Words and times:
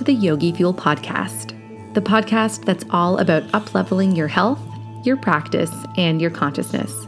To 0.00 0.04
the 0.04 0.14
Yogi 0.14 0.50
Fuel 0.52 0.72
Podcast, 0.72 1.52
the 1.92 2.00
podcast 2.00 2.64
that's 2.64 2.86
all 2.88 3.18
about 3.18 3.42
upleveling 3.48 4.16
your 4.16 4.28
health, 4.28 4.58
your 5.04 5.18
practice, 5.18 5.70
and 5.98 6.22
your 6.22 6.30
consciousness. 6.30 7.06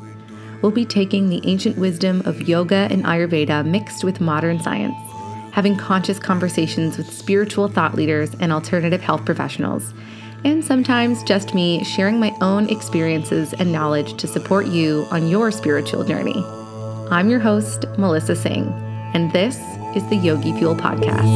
We'll 0.60 0.72
be 0.72 0.84
taking 0.84 1.30
the 1.30 1.40
ancient 1.44 1.78
wisdom 1.78 2.20
of 2.26 2.46
yoga 2.46 2.88
and 2.90 3.02
Ayurveda 3.04 3.64
mixed 3.64 4.04
with 4.04 4.20
modern 4.20 4.60
science, 4.60 4.94
having 5.52 5.74
conscious 5.74 6.18
conversations 6.18 6.98
with 6.98 7.10
spiritual 7.10 7.66
thought 7.66 7.94
leaders 7.94 8.34
and 8.40 8.52
alternative 8.52 9.00
health 9.00 9.24
professionals, 9.24 9.94
and 10.44 10.62
sometimes 10.62 11.22
just 11.22 11.54
me 11.54 11.82
sharing 11.84 12.20
my 12.20 12.36
own 12.42 12.68
experiences 12.68 13.54
and 13.54 13.72
knowledge 13.72 14.18
to 14.18 14.28
support 14.28 14.66
you 14.66 15.06
on 15.10 15.30
your 15.30 15.50
spiritual 15.50 16.04
journey. 16.04 16.44
I'm 17.10 17.30
your 17.30 17.40
host, 17.40 17.86
Melissa 17.96 18.36
Singh, 18.36 18.70
and 19.14 19.32
this 19.32 19.58
is 19.94 20.08
the 20.08 20.16
Yogi 20.16 20.54
Fuel 20.54 20.74
Podcast. 20.74 21.28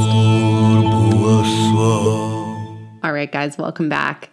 All 3.05 3.13
right, 3.13 3.31
guys, 3.31 3.59
welcome 3.59 3.91
back. 3.91 4.31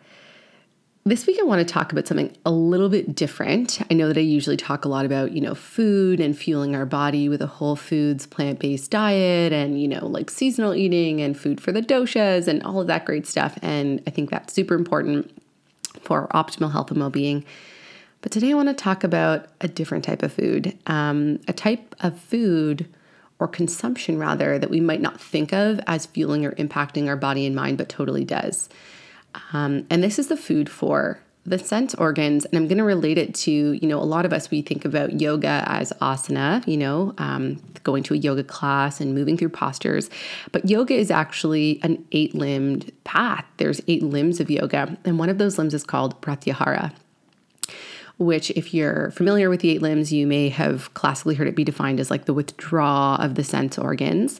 This 1.04 1.28
week, 1.28 1.38
I 1.42 1.44
want 1.44 1.60
to 1.60 1.74
talk 1.74 1.92
about 1.92 2.08
something 2.08 2.34
a 2.46 2.52
little 2.52 2.88
bit 2.88 3.14
different. 3.14 3.82
I 3.92 3.94
know 3.94 4.08
that 4.08 4.16
I 4.16 4.22
usually 4.22 4.56
talk 4.56 4.86
a 4.86 4.88
lot 4.88 5.06
about, 5.06 5.34
you 5.34 5.42
know, 5.42 5.54
food 5.54 6.22
and 6.22 6.38
fueling 6.38 6.74
our 6.74 6.86
body 6.86 7.28
with 7.28 7.42
a 7.42 7.48
whole 7.48 7.76
foods, 7.76 8.26
plant 8.26 8.60
based 8.60 8.92
diet 8.92 9.52
and, 9.52 9.82
you 9.82 9.90
know, 9.90 10.08
like 10.08 10.30
seasonal 10.30 10.74
eating 10.74 11.20
and 11.20 11.38
food 11.38 11.60
for 11.60 11.74
the 11.74 11.82
doshas 11.82 12.48
and 12.48 12.64
all 12.64 12.80
of 12.80 12.88
that 12.88 13.04
great 13.04 13.28
stuff. 13.28 13.60
And 13.62 14.02
I 14.08 14.12
think 14.12 14.30
that's 14.30 14.54
super 14.54 14.76
important 14.76 15.38
for 16.02 16.30
optimal 16.30 16.72
health 16.72 16.92
and 16.92 17.02
well 17.02 17.10
being. 17.10 17.44
But 18.22 18.32
today, 18.32 18.52
I 18.52 18.54
want 18.54 18.70
to 18.70 18.74
talk 18.74 19.04
about 19.04 19.48
a 19.60 19.68
different 19.68 20.06
type 20.06 20.24
of 20.24 20.32
food, 20.32 20.78
um, 20.88 21.42
a 21.50 21.52
type 21.52 21.94
of 22.00 22.18
food 22.18 22.88
or 23.44 23.48
consumption 23.50 24.18
rather 24.18 24.58
that 24.58 24.70
we 24.70 24.80
might 24.80 25.02
not 25.02 25.20
think 25.20 25.52
of 25.52 25.82
as 25.86 26.06
fueling 26.06 26.46
or 26.46 26.54
impacting 26.54 27.10
our 27.10 27.18
body 27.18 27.46
and 27.46 27.54
mind, 27.54 27.78
but 27.78 27.90
totally 27.90 28.24
does. 28.24 28.70
Um, 29.52 29.86
and 29.90 30.02
this 30.02 30.18
is 30.18 30.28
the 30.28 30.38
food 30.38 30.70
for 30.70 31.20
the 31.46 31.60
sense 31.60 31.94
organs 31.96 32.46
and 32.46 32.56
i'm 32.56 32.70
going 32.70 32.78
to 32.78 32.86
relate 32.86 33.18
it 33.18 33.36
to 33.36 33.52
you 33.52 33.86
know 33.86 34.00
a 34.00 34.06
lot 34.06 34.26
of 34.26 34.32
us 34.32 34.50
we 34.50 34.62
think 34.62 34.86
about 34.86 35.20
yoga 35.20 35.62
as 35.68 35.92
asana 36.02 36.66
you 36.66 36.78
know 36.78 37.14
um, 37.18 37.62
going 37.84 38.02
to 38.02 38.14
a 38.14 38.18
yoga 38.18 38.46
class 38.46 39.02
and 39.02 39.14
moving 39.14 39.36
through 39.36 39.50
postures 39.50 40.10
but 40.54 40.70
yoga 40.70 40.94
is 40.94 41.12
actually 41.12 41.82
an 41.84 42.02
eight 42.14 42.34
limbed 42.34 42.90
path 43.04 43.44
there's 43.58 43.82
eight 43.90 44.04
limbs 44.04 44.40
of 44.40 44.50
yoga 44.50 44.98
and 45.04 45.20
one 45.20 45.28
of 45.28 45.38
those 45.38 45.58
limbs 45.58 45.74
is 45.74 45.84
called 45.84 46.22
pratyahara 46.22 46.94
which, 48.18 48.52
if 48.52 48.74
you're 48.74 49.12
familiar 49.12 49.50
with 49.50 49.62
the 49.62 49.70
eight 49.70 49.82
limbs, 49.82 50.14
you 50.14 50.28
may 50.28 50.50
have 50.50 50.94
classically 50.94 51.36
heard 51.36 51.48
it 51.48 51.56
be 51.56 51.64
defined 51.64 52.00
as 52.00 52.12
like 52.12 52.26
the 52.26 52.34
withdrawal 52.34 53.16
of 53.16 53.36
the 53.36 53.44
sense 53.44 53.78
organs. 53.78 54.40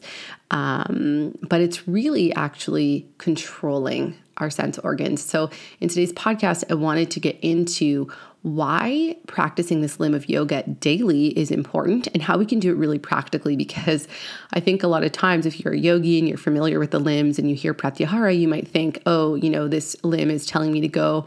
Um, 0.50 1.36
but 1.42 1.60
it's 1.60 1.88
really 1.88 2.32
actually 2.34 3.08
controlling 3.18 4.16
our 4.38 4.50
sense 4.50 4.78
organs. 4.78 5.22
So, 5.22 5.50
in 5.80 5.88
today's 5.88 6.12
podcast, 6.12 6.64
I 6.70 6.74
wanted 6.74 7.10
to 7.12 7.20
get 7.20 7.38
into 7.40 8.10
why 8.42 9.16
practicing 9.26 9.80
this 9.80 9.98
limb 9.98 10.12
of 10.12 10.28
yoga 10.28 10.62
daily 10.64 11.28
is 11.28 11.50
important 11.50 12.06
and 12.08 12.22
how 12.22 12.36
we 12.36 12.44
can 12.44 12.60
do 12.60 12.70
it 12.70 12.76
really 12.76 12.98
practically. 12.98 13.56
Because 13.56 14.06
I 14.52 14.60
think 14.60 14.82
a 14.82 14.86
lot 14.86 15.02
of 15.02 15.12
times, 15.12 15.46
if 15.46 15.60
you're 15.60 15.72
a 15.72 15.78
yogi 15.78 16.18
and 16.18 16.28
you're 16.28 16.36
familiar 16.36 16.78
with 16.78 16.90
the 16.90 16.98
limbs 16.98 17.38
and 17.38 17.48
you 17.48 17.56
hear 17.56 17.72
pratyahara, 17.72 18.38
you 18.38 18.46
might 18.46 18.68
think, 18.68 19.00
oh, 19.06 19.34
you 19.34 19.48
know, 19.48 19.66
this 19.66 19.96
limb 20.04 20.30
is 20.30 20.46
telling 20.46 20.72
me 20.72 20.80
to 20.82 20.88
go 20.88 21.26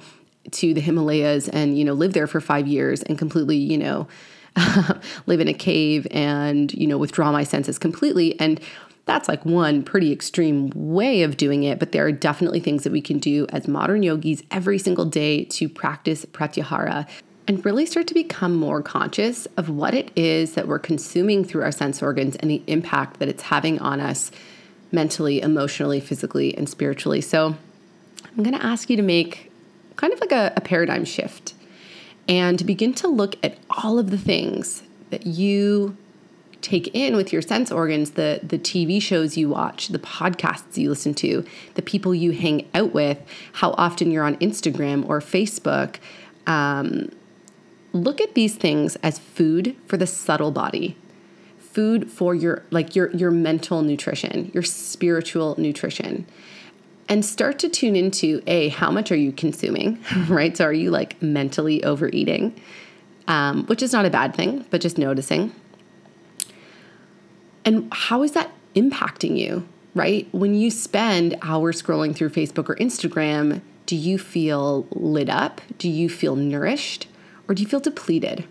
to 0.51 0.73
the 0.73 0.81
Himalayas 0.81 1.49
and, 1.49 1.77
you 1.77 1.85
know, 1.85 1.93
live 1.93 2.13
there 2.13 2.27
for 2.27 2.41
five 2.41 2.67
years 2.67 3.03
and 3.03 3.17
completely, 3.17 3.57
you 3.57 3.77
know, 3.77 4.07
live 5.25 5.39
in 5.39 5.47
a 5.47 5.53
cave 5.53 6.07
and, 6.11 6.73
you 6.73 6.87
know, 6.87 6.97
withdraw 6.97 7.31
my 7.31 7.43
senses 7.43 7.77
completely. 7.77 8.39
And 8.39 8.59
that's 9.05 9.27
like 9.27 9.45
one 9.45 9.83
pretty 9.83 10.11
extreme 10.11 10.71
way 10.75 11.23
of 11.23 11.37
doing 11.37 11.63
it, 11.63 11.79
but 11.79 11.93
there 11.93 12.05
are 12.05 12.11
definitely 12.11 12.59
things 12.59 12.83
that 12.83 12.91
we 12.91 13.01
can 13.01 13.19
do 13.19 13.47
as 13.49 13.67
modern 13.67 14.03
yogis 14.03 14.43
every 14.51 14.77
single 14.77 15.05
day 15.05 15.45
to 15.45 15.69
practice 15.69 16.25
pratyahara 16.25 17.07
and 17.47 17.63
really 17.65 17.85
start 17.85 18.07
to 18.07 18.13
become 18.13 18.55
more 18.55 18.81
conscious 18.81 19.45
of 19.55 19.69
what 19.69 19.93
it 19.93 20.11
is 20.17 20.55
that 20.55 20.67
we're 20.67 20.79
consuming 20.79 21.45
through 21.45 21.63
our 21.63 21.71
sense 21.71 22.03
organs 22.03 22.35
and 22.37 22.51
the 22.51 22.61
impact 22.67 23.19
that 23.19 23.29
it's 23.29 23.43
having 23.43 23.79
on 23.79 24.01
us 24.01 24.31
mentally, 24.91 25.41
emotionally, 25.41 26.01
physically, 26.01 26.55
and 26.57 26.67
spiritually. 26.67 27.21
So, 27.21 27.55
I'm 28.37 28.43
going 28.43 28.55
to 28.55 28.65
ask 28.65 28.89
you 28.89 28.97
to 28.97 29.01
make 29.01 29.46
kind 29.97 30.13
of 30.13 30.19
like 30.21 30.31
a, 30.31 30.53
a 30.55 30.61
paradigm 30.61 31.03
shift 31.03 31.53
and 32.29 32.65
begin 32.65 32.93
to 32.93 33.07
look 33.07 33.35
at 33.43 33.57
all 33.69 33.99
of 33.99 34.09
the 34.09 34.17
things 34.17 34.83
that 35.09 35.25
you 35.25 35.97
take 36.61 36.93
in 36.95 37.15
with 37.15 37.31
your 37.31 37.41
sense 37.41 37.71
organs 37.71 38.11
the 38.11 38.39
the 38.43 38.57
TV 38.57 39.01
shows 39.01 39.37
you 39.37 39.49
watch, 39.49 39.89
the 39.89 39.99
podcasts 39.99 40.77
you 40.77 40.89
listen 40.89 41.13
to, 41.13 41.45
the 41.75 41.81
people 41.81 42.13
you 42.15 42.31
hang 42.31 42.67
out 42.73 42.93
with, 42.93 43.19
how 43.53 43.71
often 43.71 44.11
you're 44.11 44.23
on 44.23 44.35
Instagram 44.37 45.07
or 45.07 45.19
Facebook. 45.19 45.97
Um, 46.45 47.11
look 47.93 48.21
at 48.21 48.33
these 48.33 48.55
things 48.55 48.95
as 48.97 49.19
food 49.19 49.75
for 49.85 49.97
the 49.97 50.07
subtle 50.07 50.51
body, 50.51 50.97
food 51.59 52.11
for 52.11 52.33
your 52.33 52.63
like 52.71 52.95
your 52.95 53.11
your 53.11 53.31
mental 53.31 53.81
nutrition, 53.81 54.51
your 54.53 54.63
spiritual 54.63 55.55
nutrition 55.57 56.25
and 57.09 57.23
start 57.23 57.59
to 57.59 57.69
tune 57.69 57.95
into 57.95 58.41
a 58.47 58.69
how 58.69 58.91
much 58.91 59.11
are 59.11 59.15
you 59.15 59.31
consuming 59.31 60.03
right? 60.27 60.55
So 60.55 60.65
are 60.65 60.73
you 60.73 60.91
like 60.91 61.21
mentally 61.21 61.83
overeating? 61.83 62.59
Um, 63.27 63.65
which 63.65 63.83
is 63.83 63.91
not 63.91 64.05
a 64.05 64.09
bad 64.09 64.35
thing 64.35 64.65
but 64.69 64.81
just 64.81 64.97
noticing. 64.97 65.53
And 67.65 67.89
how 67.91 68.23
is 68.23 68.31
that 68.33 68.51
impacting 68.75 69.37
you 69.37 69.67
right? 69.95 70.27
When 70.31 70.53
you 70.53 70.69
spend 70.69 71.37
hours 71.41 71.81
scrolling 71.81 72.15
through 72.15 72.29
facebook 72.29 72.69
or 72.69 72.75
instagram 72.75 73.61
do 73.87 73.95
you 73.95 74.19
feel 74.19 74.85
lit 74.91 75.29
up? 75.29 75.61
Do 75.79 75.89
you 75.89 76.09
feel 76.09 76.35
nourished? 76.35 77.07
Or 77.47 77.55
do 77.55 77.63
you 77.63 77.69
feel 77.69 77.79
depleted? 77.79 78.45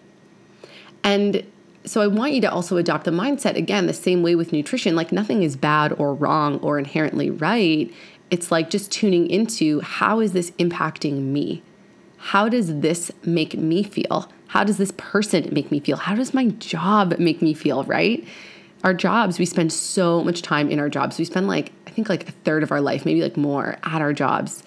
And 1.05 1.45
so 1.85 2.01
I 2.01 2.09
want 2.09 2.33
you 2.33 2.41
to 2.41 2.51
also 2.51 2.79
adopt 2.79 3.05
the 3.05 3.11
mindset 3.13 3.55
again, 3.55 3.87
the 3.87 3.93
same 3.93 4.23
way 4.23 4.35
with 4.35 4.53
nutrition. 4.53 4.97
Like 4.97 5.13
nothing 5.13 5.43
is 5.43 5.55
bad 5.55 5.93
or 5.93 6.15
wrong 6.15 6.59
or 6.61 6.79
inherently 6.79 7.31
right 7.31 7.93
it's 8.31 8.51
like 8.51 8.71
just 8.71 8.91
tuning 8.91 9.29
into 9.29 9.81
how 9.81 10.21
is 10.21 10.33
this 10.33 10.51
impacting 10.53 11.23
me? 11.23 11.63
How 12.19 12.49
does 12.49 12.81
this 12.81 13.13
make 13.25 13.57
me 13.57 13.83
feel? 13.83 14.31
How 14.49 14.65
does 14.65 14.79
this 14.79 14.93
person 14.97 15.49
make 15.53 15.71
me 15.71 15.81
feel? 15.81 15.97
How 15.97 16.15
does 16.15 16.35
my 16.35 16.47
job 16.47 17.19
make 17.19 17.43
me 17.43 17.55
feel, 17.55 17.85
right? 17.85 18.27
Our 18.85 18.95
jobs, 18.95 19.39
we 19.39 19.47
spend 19.47 19.73
so 19.73 20.23
much 20.23 20.43
time 20.43 20.71
in 20.71 20.79
our 20.79 20.89
jobs. 20.89 21.19
We 21.19 21.25
spend 21.25 21.49
like, 21.49 21.73
I 21.87 21.91
think 21.91 22.09
like 22.09 22.29
a 22.29 22.33
third 22.33 22.63
of 22.63 22.73
our 22.73 22.81
life, 22.81 23.05
maybe 23.05 23.23
like 23.23 23.37
more 23.37 23.77
at 23.83 24.01
our 24.01 24.13
jobs, 24.13 24.63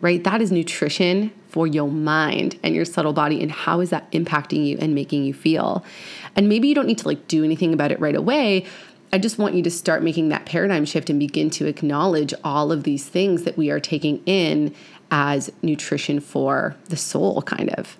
right? 0.00 0.22
That 0.24 0.40
is 0.40 0.52
nutrition 0.52 1.32
for 1.48 1.66
your 1.66 1.88
mind 1.88 2.58
and 2.62 2.74
your 2.74 2.84
subtle 2.84 3.12
body. 3.12 3.42
And 3.42 3.50
how 3.50 3.80
is 3.80 3.90
that 3.90 4.10
impacting 4.12 4.66
you 4.66 4.78
and 4.80 4.94
making 4.94 5.24
you 5.24 5.34
feel? 5.34 5.84
And 6.34 6.48
maybe 6.48 6.68
you 6.68 6.74
don't 6.74 6.86
need 6.86 6.98
to 6.98 7.08
like 7.08 7.28
do 7.28 7.44
anything 7.44 7.72
about 7.74 7.92
it 7.92 8.00
right 8.00 8.16
away, 8.16 8.66
I 9.14 9.18
just 9.18 9.38
want 9.38 9.54
you 9.54 9.62
to 9.64 9.70
start 9.70 10.02
making 10.02 10.30
that 10.30 10.46
paradigm 10.46 10.86
shift 10.86 11.10
and 11.10 11.18
begin 11.18 11.50
to 11.50 11.66
acknowledge 11.66 12.32
all 12.42 12.72
of 12.72 12.84
these 12.84 13.06
things 13.06 13.42
that 13.42 13.58
we 13.58 13.70
are 13.70 13.80
taking 13.80 14.22
in 14.24 14.74
as 15.10 15.52
nutrition 15.60 16.18
for 16.18 16.74
the 16.88 16.96
soul, 16.96 17.42
kind 17.42 17.68
of 17.74 17.98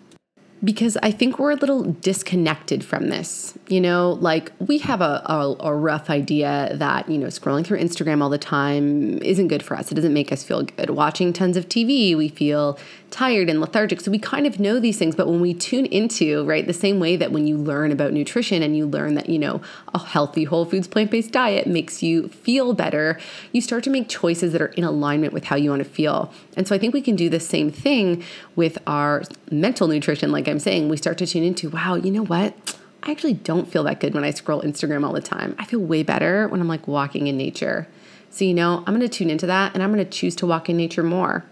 because 0.64 0.96
I 1.02 1.10
think 1.10 1.38
we're 1.38 1.50
a 1.50 1.56
little 1.56 1.82
disconnected 1.82 2.84
from 2.84 3.08
this. 3.08 3.58
You 3.68 3.80
know, 3.80 4.12
like 4.20 4.52
we 4.60 4.78
have 4.78 5.00
a, 5.00 5.22
a, 5.26 5.56
a, 5.60 5.74
rough 5.74 6.08
idea 6.08 6.70
that, 6.74 7.08
you 7.08 7.18
know, 7.18 7.26
scrolling 7.26 7.66
through 7.66 7.78
Instagram 7.80 8.22
all 8.22 8.30
the 8.30 8.38
time 8.38 9.18
isn't 9.22 9.48
good 9.48 9.62
for 9.62 9.76
us. 9.76 9.90
It 9.90 9.96
doesn't 9.96 10.14
make 10.14 10.30
us 10.30 10.44
feel 10.44 10.62
good. 10.62 10.90
Watching 10.90 11.32
tons 11.32 11.56
of 11.56 11.68
TV, 11.68 12.16
we 12.16 12.28
feel 12.28 12.78
tired 13.12 13.48
and 13.48 13.60
lethargic. 13.60 14.00
So 14.00 14.10
we 14.10 14.18
kind 14.18 14.46
of 14.46 14.58
know 14.58 14.80
these 14.80 14.98
things. 14.98 15.14
But 15.14 15.28
when 15.28 15.40
we 15.40 15.54
tune 15.54 15.86
into, 15.86 16.44
right, 16.44 16.66
the 16.66 16.72
same 16.72 16.98
way 16.98 17.14
that 17.16 17.30
when 17.30 17.46
you 17.46 17.56
learn 17.56 17.92
about 17.92 18.12
nutrition 18.12 18.62
and 18.62 18.76
you 18.76 18.86
learn 18.86 19.14
that, 19.14 19.28
you 19.28 19.38
know, 19.38 19.60
a 19.94 19.98
healthy, 19.98 20.44
whole 20.44 20.64
foods, 20.64 20.88
plant 20.88 21.10
based 21.10 21.30
diet 21.30 21.66
makes 21.66 22.02
you 22.02 22.28
feel 22.28 22.72
better, 22.72 23.20
you 23.52 23.60
start 23.60 23.84
to 23.84 23.90
make 23.90 24.08
choices 24.08 24.52
that 24.52 24.62
are 24.62 24.68
in 24.68 24.82
alignment 24.82 25.32
with 25.32 25.44
how 25.44 25.56
you 25.56 25.70
want 25.70 25.84
to 25.84 25.88
feel. 25.88 26.32
And 26.56 26.66
so 26.66 26.74
I 26.74 26.78
think 26.78 26.94
we 26.94 27.02
can 27.02 27.14
do 27.14 27.28
the 27.28 27.38
same 27.38 27.70
thing 27.70 28.24
with 28.56 28.78
our 28.86 29.22
mental 29.50 29.86
nutrition, 29.86 30.32
like 30.32 30.48
I'm 30.48 30.58
saying, 30.58 30.88
we 30.88 30.96
start 30.96 31.18
to 31.18 31.26
tune 31.26 31.44
into, 31.44 31.68
wow, 31.68 31.94
you 31.94 32.10
know 32.10 32.24
what? 32.24 32.78
I 33.02 33.10
actually 33.10 33.34
don't 33.34 33.70
feel 33.70 33.84
that 33.84 34.00
good 34.00 34.14
when 34.14 34.24
I 34.24 34.30
scroll 34.30 34.62
Instagram 34.62 35.04
all 35.04 35.12
the 35.12 35.20
time. 35.20 35.54
I 35.58 35.64
feel 35.66 35.80
way 35.80 36.02
better 36.02 36.48
when 36.48 36.60
I'm 36.60 36.68
like 36.68 36.88
walking 36.88 37.26
in 37.26 37.36
nature. 37.36 37.88
So, 38.30 38.46
you 38.46 38.54
know, 38.54 38.78
I'm 38.86 38.94
going 38.94 39.00
to 39.00 39.08
tune 39.08 39.28
into 39.28 39.46
that 39.46 39.74
and 39.74 39.82
I'm 39.82 39.92
going 39.92 40.04
to 40.04 40.10
choose 40.10 40.34
to 40.36 40.46
walk 40.46 40.70
in 40.70 40.76
nature 40.78 41.02
more. 41.02 41.44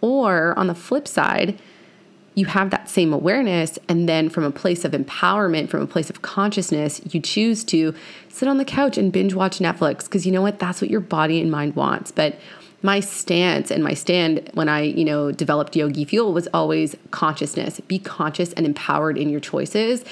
Or 0.00 0.58
on 0.58 0.66
the 0.66 0.74
flip 0.74 1.08
side, 1.08 1.58
you 2.34 2.46
have 2.46 2.70
that 2.70 2.88
same 2.88 3.12
awareness, 3.12 3.80
and 3.88 4.08
then 4.08 4.28
from 4.28 4.44
a 4.44 4.50
place 4.52 4.84
of 4.84 4.92
empowerment, 4.92 5.68
from 5.68 5.82
a 5.82 5.86
place 5.86 6.08
of 6.08 6.22
consciousness, 6.22 7.00
you 7.10 7.20
choose 7.20 7.64
to 7.64 7.92
sit 8.28 8.46
on 8.46 8.58
the 8.58 8.64
couch 8.64 8.96
and 8.96 9.12
binge 9.12 9.34
watch 9.34 9.58
Netflix 9.58 10.04
because 10.04 10.24
you 10.24 10.30
know 10.30 10.42
what? 10.42 10.60
That's 10.60 10.80
what 10.80 10.88
your 10.88 11.00
body 11.00 11.40
and 11.40 11.50
mind 11.50 11.74
wants. 11.74 12.12
But 12.12 12.38
my 12.80 13.00
stance 13.00 13.72
and 13.72 13.82
my 13.82 13.92
stand 13.94 14.50
when 14.54 14.68
I, 14.68 14.82
you 14.82 15.04
know, 15.04 15.32
developed 15.32 15.74
Yogi 15.74 16.04
Fuel 16.04 16.32
was 16.32 16.46
always 16.54 16.96
consciousness. 17.10 17.80
Be 17.80 17.98
conscious 17.98 18.52
and 18.52 18.64
empowered 18.64 19.18
in 19.18 19.28
your 19.30 19.40
choices. 19.40 20.04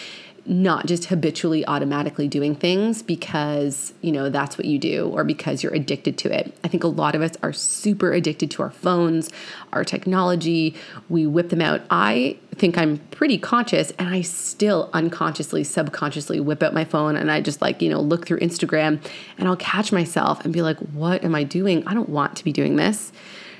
Not 0.48 0.86
just 0.86 1.06
habitually 1.06 1.66
automatically 1.66 2.28
doing 2.28 2.54
things 2.54 3.02
because, 3.02 3.92
you 4.00 4.12
know, 4.12 4.30
that's 4.30 4.56
what 4.56 4.64
you 4.64 4.78
do 4.78 5.08
or 5.08 5.24
because 5.24 5.62
you're 5.62 5.74
addicted 5.74 6.16
to 6.18 6.32
it. 6.32 6.56
I 6.62 6.68
think 6.68 6.84
a 6.84 6.88
lot 6.88 7.14
of 7.14 7.22
us 7.22 7.32
are 7.42 7.52
super 7.52 8.12
addicted 8.12 8.50
to 8.52 8.62
our 8.62 8.70
phones, 8.70 9.30
our 9.72 9.84
technology. 9.84 10.74
We 11.08 11.26
whip 11.26 11.48
them 11.48 11.60
out. 11.60 11.82
I 11.90 12.38
think 12.54 12.78
I'm 12.78 12.98
pretty 13.10 13.38
conscious 13.38 13.92
and 13.98 14.08
I 14.08 14.22
still 14.22 14.88
unconsciously, 14.92 15.64
subconsciously 15.64 16.40
whip 16.40 16.62
out 16.62 16.72
my 16.74 16.84
phone 16.84 17.16
and 17.16 17.30
I 17.30 17.40
just 17.40 17.60
like, 17.60 17.82
you 17.82 17.90
know, 17.90 18.00
look 18.00 18.26
through 18.26 18.38
Instagram 18.38 19.00
and 19.38 19.48
I'll 19.48 19.56
catch 19.56 19.90
myself 19.92 20.44
and 20.44 20.52
be 20.52 20.62
like, 20.62 20.78
what 20.78 21.24
am 21.24 21.34
I 21.34 21.42
doing? 21.42 21.86
I 21.86 21.94
don't 21.94 22.08
want 22.08 22.36
to 22.36 22.44
be 22.44 22.52
doing 22.52 22.76
this. 22.76 23.12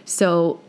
So 0.05 0.61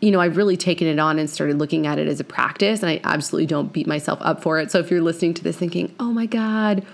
you 0.00 0.10
know, 0.10 0.20
I've 0.20 0.36
really 0.36 0.56
taken 0.56 0.86
it 0.86 0.98
on 0.98 1.18
and 1.18 1.28
started 1.28 1.58
looking 1.58 1.86
at 1.86 1.98
it 1.98 2.06
as 2.06 2.20
a 2.20 2.24
practice, 2.24 2.82
and 2.82 2.90
I 2.90 3.00
absolutely 3.04 3.46
don't 3.46 3.72
beat 3.72 3.86
myself 3.86 4.18
up 4.22 4.42
for 4.42 4.58
it. 4.60 4.70
So 4.70 4.78
if 4.78 4.90
you're 4.90 5.02
listening 5.02 5.34
to 5.34 5.44
this 5.44 5.56
thinking, 5.56 5.94
oh 5.98 6.12
my 6.12 6.26
God, 6.26 6.84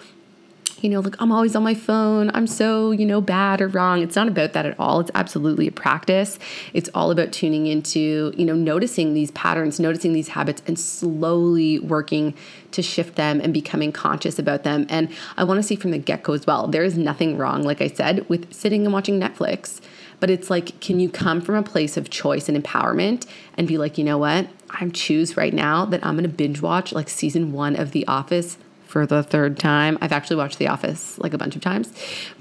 you 0.80 0.90
know, 0.90 1.00
like 1.00 1.16
I'm 1.18 1.32
always 1.32 1.56
on 1.56 1.62
my 1.62 1.74
phone, 1.74 2.30
I'm 2.34 2.46
so, 2.46 2.90
you 2.90 3.06
know, 3.06 3.22
bad 3.22 3.62
or 3.62 3.68
wrong, 3.68 4.02
it's 4.02 4.16
not 4.16 4.28
about 4.28 4.52
that 4.52 4.66
at 4.66 4.78
all. 4.78 5.00
It's 5.00 5.10
absolutely 5.14 5.66
a 5.66 5.72
practice. 5.72 6.38
It's 6.74 6.90
all 6.94 7.10
about 7.10 7.32
tuning 7.32 7.66
into, 7.66 8.34
you 8.36 8.44
know, 8.44 8.54
noticing 8.54 9.14
these 9.14 9.30
patterns, 9.30 9.80
noticing 9.80 10.12
these 10.12 10.28
habits, 10.28 10.62
and 10.66 10.78
slowly 10.78 11.78
working 11.78 12.34
to 12.72 12.82
shift 12.82 13.16
them 13.16 13.40
and 13.40 13.54
becoming 13.54 13.92
conscious 13.92 14.38
about 14.38 14.62
them. 14.62 14.84
And 14.90 15.08
I 15.38 15.44
want 15.44 15.58
to 15.58 15.62
see 15.62 15.76
from 15.76 15.90
the 15.90 15.98
get 15.98 16.22
go 16.22 16.34
as 16.34 16.46
well, 16.46 16.66
there 16.66 16.84
is 16.84 16.98
nothing 16.98 17.38
wrong, 17.38 17.62
like 17.62 17.80
I 17.80 17.88
said, 17.88 18.28
with 18.28 18.52
sitting 18.52 18.84
and 18.84 18.92
watching 18.92 19.18
Netflix 19.18 19.80
but 20.20 20.31
it's 20.31 20.50
like, 20.50 20.81
can 20.81 21.00
you 21.00 21.08
come 21.08 21.40
from 21.40 21.55
a 21.55 21.62
place 21.62 21.96
of 21.96 22.11
choice 22.11 22.49
and 22.49 22.62
empowerment 22.62 23.26
and 23.56 23.69
be 23.69 23.78
like, 23.78 23.99
you 23.99 24.05
know 24.05 24.19
what? 24.19 24.49
I 24.70 24.88
choose 24.88 25.37
right 25.37 25.52
now 25.52 25.84
that 25.87 26.05
I'm 26.05 26.16
to 26.22 26.28
binge 26.28 26.61
watch 26.61 26.93
like 26.93 27.08
season 27.08 27.52
one 27.52 27.76
of 27.76 27.93
The 27.93 28.06
Office 28.06 28.58
for 28.87 29.06
the 29.06 29.22
third 29.22 29.58
time. 29.58 29.99
I've 30.00 30.12
actually 30.12 30.37
watched 30.37 30.58
The 30.58 30.69
Office 30.69 31.19
like 31.19 31.34
a 31.34 31.38
bunch 31.38 31.56
of 31.56 31.62
times, 31.62 31.93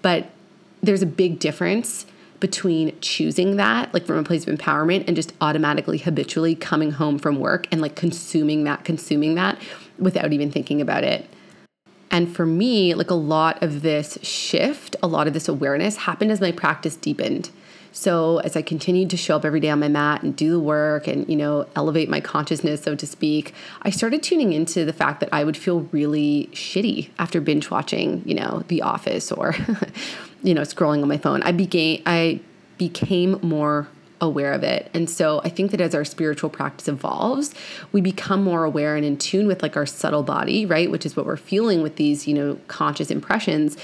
but 0.02 0.30
there's 0.81 1.02
a 1.02 1.08
big 1.08 1.40
difference 1.40 2.06
between 2.40 3.00
choosing 3.00 3.56
that, 3.56 3.94
like 3.94 4.06
from 4.06 4.18
a 4.18 4.24
place 4.24 4.46
of 4.46 4.54
empowerment, 4.54 5.06
and 5.08 5.16
just 5.16 5.31
automatically, 5.40 5.98
habitually 5.98 6.56
coming 6.56 6.92
home 6.92 7.18
from 7.18 7.40
work 7.40 7.68
and 7.72 7.80
like 7.80 7.96
consuming 7.96 8.66
that, 8.66 8.84
consuming 8.84 9.36
that 9.36 9.58
without 9.98 10.34
even 10.34 10.52
thinking 10.52 10.81
about 10.81 11.06
it. 11.06 11.25
And 12.12 12.36
for 12.36 12.46
me, 12.46 12.94
like 12.94 13.10
a 13.10 13.16
lot 13.16 13.64
of 13.64 13.81
this 13.81 14.20
shift, 14.22 14.96
a 15.02 15.08
lot 15.08 15.25
of 15.25 15.34
this 15.34 15.48
awareness 15.48 15.96
happened 15.96 16.31
as 16.31 16.42
my 16.42 16.52
practice 16.52 16.96
deepened. 16.96 17.50
So 17.94 18.40
as 18.40 18.57
I 18.57 18.63
continued 18.63 19.12
to 19.12 19.18
show 19.18 19.36
up 19.36 19.45
every 19.45 19.60
day 19.60 19.69
on 19.69 19.80
my 19.80 19.88
mat 19.88 20.24
and 20.24 20.36
do 20.36 20.51
the 20.51 20.60
work 20.60 21.07
and, 21.07 21.30
you 21.30 21.36
know, 21.36 21.68
elevate 21.75 22.10
my 22.10 22.19
consciousness, 22.19 22.81
so 22.81 22.95
to 22.95 23.07
speak, 23.07 23.54
I 23.84 23.92
started 23.92 24.24
tuning 24.24 24.51
into 24.51 24.84
the 24.84 24.92
fact 24.92 25.19
that 25.19 25.30
I 25.31 25.44
would 25.44 25.56
feel 25.56 25.81
really 25.92 26.50
shitty 26.54 27.12
after 27.19 27.40
binge 27.40 27.69
watching, 27.69 28.24
you 28.25 28.34
know, 28.34 28.63
The 28.68 28.81
Office 28.81 29.31
or, 29.31 29.56
you 30.44 30.56
know, 30.56 30.62
scrolling 30.62 31.04
on 31.04 31.07
my 31.07 31.19
phone. 31.19 31.44
I 31.44 31.51
began, 31.51 32.01
I 32.07 32.42
became 32.80 33.40
more 33.44 33.88
aware 34.19 34.54
of 34.54 34.63
it. 34.63 34.89
And 34.94 35.10
so 35.10 35.42
I 35.44 35.50
think 35.50 35.72
that 35.72 35.81
as 35.81 35.94
our 35.94 36.06
spiritual 36.06 36.50
practice 36.50 36.88
evolves, 36.88 37.54
we 37.92 38.01
become 38.01 38.44
more 38.44 38.63
aware 38.63 38.96
and 38.96 39.06
in 39.06 39.18
tune 39.18 39.48
with 39.48 39.62
like 39.62 39.78
our 39.78 39.86
subtle 39.86 40.24
body, 40.24 40.66
right? 40.66 40.89
Which 40.89 41.06
is 41.06 41.16
what 41.16 41.25
we're 41.25 41.38
feeling 41.38 41.84
with 41.84 41.98
these, 41.98 42.28
you 42.28 42.34
know, 42.34 42.60
conscious 42.68 43.12
impressions. 43.12 43.78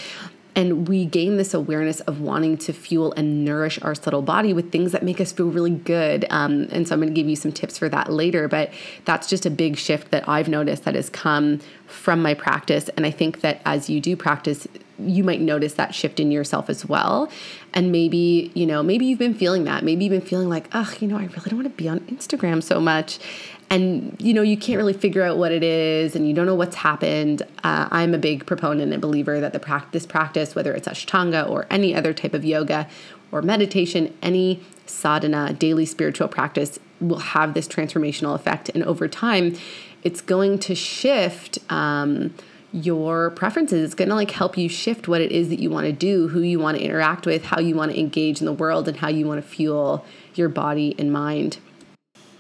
And 0.60 0.90
we 0.90 1.06
gain 1.06 1.38
this 1.38 1.54
awareness 1.54 2.02
of 2.02 2.20
wanting 2.20 2.58
to 2.58 2.74
fuel 2.74 3.14
and 3.14 3.46
nourish 3.46 3.82
our 3.82 3.96
subtle 3.96 4.22
body 4.22 4.52
with 4.52 4.74
things 4.74 4.92
that 4.92 5.04
make 5.04 5.22
us 5.22 5.32
feel 5.32 5.48
really 5.50 5.72
good. 5.72 6.26
Um, 6.30 6.68
and 6.70 6.86
so 6.86 6.96
I'm 6.96 7.00
going 7.00 7.14
to 7.14 7.16
give 7.16 7.30
you 7.30 7.38
some 7.38 7.54
tips 7.54 7.78
for 7.78 7.88
that 7.88 8.12
later. 8.12 8.50
But 8.50 8.70
that's 9.06 9.30
just 9.30 9.46
a 9.46 9.50
big 9.50 9.78
shift 9.78 10.12
that 10.12 10.28
I've 10.28 10.50
noticed 10.50 10.84
that 10.84 10.96
has 10.96 11.10
come 11.10 11.62
from 11.88 12.22
my 12.22 12.34
practice. 12.34 12.90
And 12.98 13.06
I 13.06 13.12
think 13.12 13.40
that 13.40 13.62
as 13.64 13.90
you 13.90 14.02
do 14.02 14.18
practice, 14.18 14.68
you 15.00 15.24
might 15.24 15.40
notice 15.40 15.76
that 15.76 15.96
shift 15.96 16.20
in 16.20 16.30
yourself 16.30 16.70
as 16.70 16.86
well. 16.86 17.32
And 17.74 17.94
maybe, 17.94 18.52
you 18.54 18.66
know, 18.66 18.84
maybe 18.84 19.06
you've 19.06 19.18
been 19.18 19.36
feeling 19.36 19.64
that. 19.64 19.86
Maybe 19.86 20.04
you've 20.04 20.12
been 20.12 20.20
feeling 20.20 20.50
like, 20.50 20.68
ugh, 20.74 20.94
you 21.02 21.08
know, 21.08 21.16
I 21.16 21.22
really 21.22 21.50
don't 21.52 21.60
want 21.60 21.70
to 21.70 21.82
be 21.82 21.88
on 21.88 22.02
Instagram 22.02 22.62
so 22.62 22.82
much 22.82 23.18
and 23.70 24.16
you 24.20 24.34
know 24.34 24.42
you 24.42 24.58
can't 24.58 24.78
really 24.78 24.94
figure 24.94 25.24
out 25.24 25.38
what 25.38 25.52
it 25.52 25.64
is 25.64 26.16
and 26.16 26.28
you 26.28 26.34
don't 26.34 26.46
know 26.46 26.56
what's 26.56 26.76
happened. 26.78 27.42
Uh, 27.64 27.88
i'm 27.92 28.14
a 28.14 28.18
big 28.18 28.46
proponent 28.46 28.92
and 28.94 29.02
believer 29.02 29.40
that 29.40 29.54
the 29.54 29.60
practice 29.60 30.06
practice 30.06 30.56
whether 30.56 30.74
it's 30.74 30.88
ashtanga 30.88 31.50
or 31.50 31.68
any 31.70 31.94
other 31.96 32.14
type 32.14 32.34
of 32.34 32.44
yoga 32.44 32.88
or 33.32 33.42
meditation 33.42 34.14
any 34.22 34.62
sadhana 34.86 35.54
daily 35.54 35.86
spiritual 35.86 36.28
practice 36.28 36.80
will 37.00 37.20
have 37.20 37.54
this 37.54 37.68
transformational 37.68 38.36
effect. 38.36 38.70
And 38.70 38.84
over 38.84 39.08
time 39.08 39.56
it's 40.04 40.22
going 40.22 40.60
to 40.60 40.76
shift 40.76 41.60
um, 41.70 42.34
your 42.72 43.32
preferences. 43.32 43.84
It's 43.84 43.96
going 43.96 44.10
to 44.10 44.16
like 44.16 44.32
help 44.32 44.58
you 44.58 44.70
shift 44.70 45.08
what 45.08 45.22
it 45.22 45.32
is 45.32 45.50
that 45.50 45.60
you 45.60 45.70
want 45.70 45.88
to 45.88 45.92
do 45.92 46.30
who 46.30 46.42
you 46.42 46.60
want 46.60 46.78
to 46.78 46.84
interact 46.84 47.26
with 47.26 47.46
how 47.46 47.60
you 47.60 47.76
want 47.76 47.92
to 47.92 48.00
engage 48.00 48.40
in 48.40 48.46
the 48.46 48.54
world 48.54 48.88
and 48.88 48.98
how 48.98 49.10
you 49.10 49.26
want 49.26 49.44
to 49.44 49.48
fuel 49.48 50.06
your 50.36 50.50
body 50.50 50.96
and 50.98 51.12
mind 51.12 51.58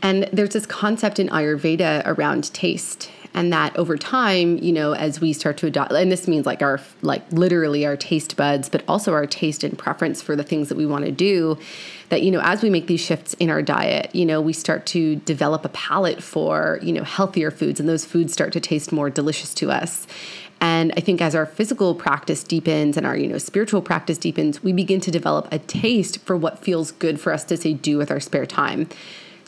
and 0.01 0.29
there's 0.31 0.51
this 0.51 0.65
concept 0.65 1.19
in 1.19 1.27
Ayurveda 1.29 2.03
around 2.05 2.53
taste 2.53 3.11
and 3.33 3.53
that 3.53 3.75
over 3.77 3.97
time 3.97 4.57
you 4.57 4.71
know 4.71 4.93
as 4.93 5.21
we 5.21 5.33
start 5.33 5.57
to 5.57 5.67
adopt 5.67 5.91
and 5.91 6.11
this 6.11 6.27
means 6.27 6.45
like 6.45 6.61
our 6.61 6.79
like 7.01 7.23
literally 7.31 7.85
our 7.85 7.95
taste 7.95 8.35
buds 8.35 8.69
but 8.69 8.83
also 8.87 9.13
our 9.13 9.25
taste 9.25 9.63
and 9.63 9.77
preference 9.77 10.21
for 10.21 10.35
the 10.35 10.43
things 10.43 10.69
that 10.69 10.77
we 10.77 10.85
want 10.85 11.05
to 11.05 11.11
do 11.11 11.57
that 12.09 12.21
you 12.21 12.31
know 12.31 12.41
as 12.41 12.63
we 12.63 12.69
make 12.69 12.87
these 12.87 12.99
shifts 12.99 13.33
in 13.35 13.49
our 13.49 13.61
diet 13.61 14.13
you 14.15 14.25
know 14.25 14.41
we 14.41 14.53
start 14.53 14.85
to 14.85 15.15
develop 15.17 15.63
a 15.63 15.69
palate 15.69 16.23
for 16.23 16.79
you 16.81 16.91
know 16.91 17.03
healthier 17.03 17.51
foods 17.51 17.79
and 17.79 17.87
those 17.87 18.05
foods 18.05 18.33
start 18.33 18.51
to 18.51 18.59
taste 18.59 18.91
more 18.91 19.09
delicious 19.09 19.53
to 19.53 19.71
us. 19.71 20.07
And 20.61 20.91
i 20.97 20.99
think 20.99 21.21
as 21.21 21.35
our 21.35 21.45
physical 21.45 21.95
practice 21.95 22.43
deepens 22.43 22.97
and 22.97 23.05
our 23.05 23.15
you 23.15 23.27
know 23.27 23.37
spiritual 23.37 23.81
practice 23.81 24.17
deepens 24.17 24.61
we 24.61 24.73
begin 24.73 24.99
to 25.01 25.11
develop 25.11 25.47
a 25.53 25.59
taste 25.59 26.19
for 26.19 26.35
what 26.35 26.59
feels 26.59 26.91
good 26.91 27.19
for 27.19 27.31
us 27.31 27.45
to 27.45 27.55
say 27.55 27.73
do 27.73 27.97
with 27.97 28.11
our 28.11 28.19
spare 28.19 28.45
time 28.45 28.89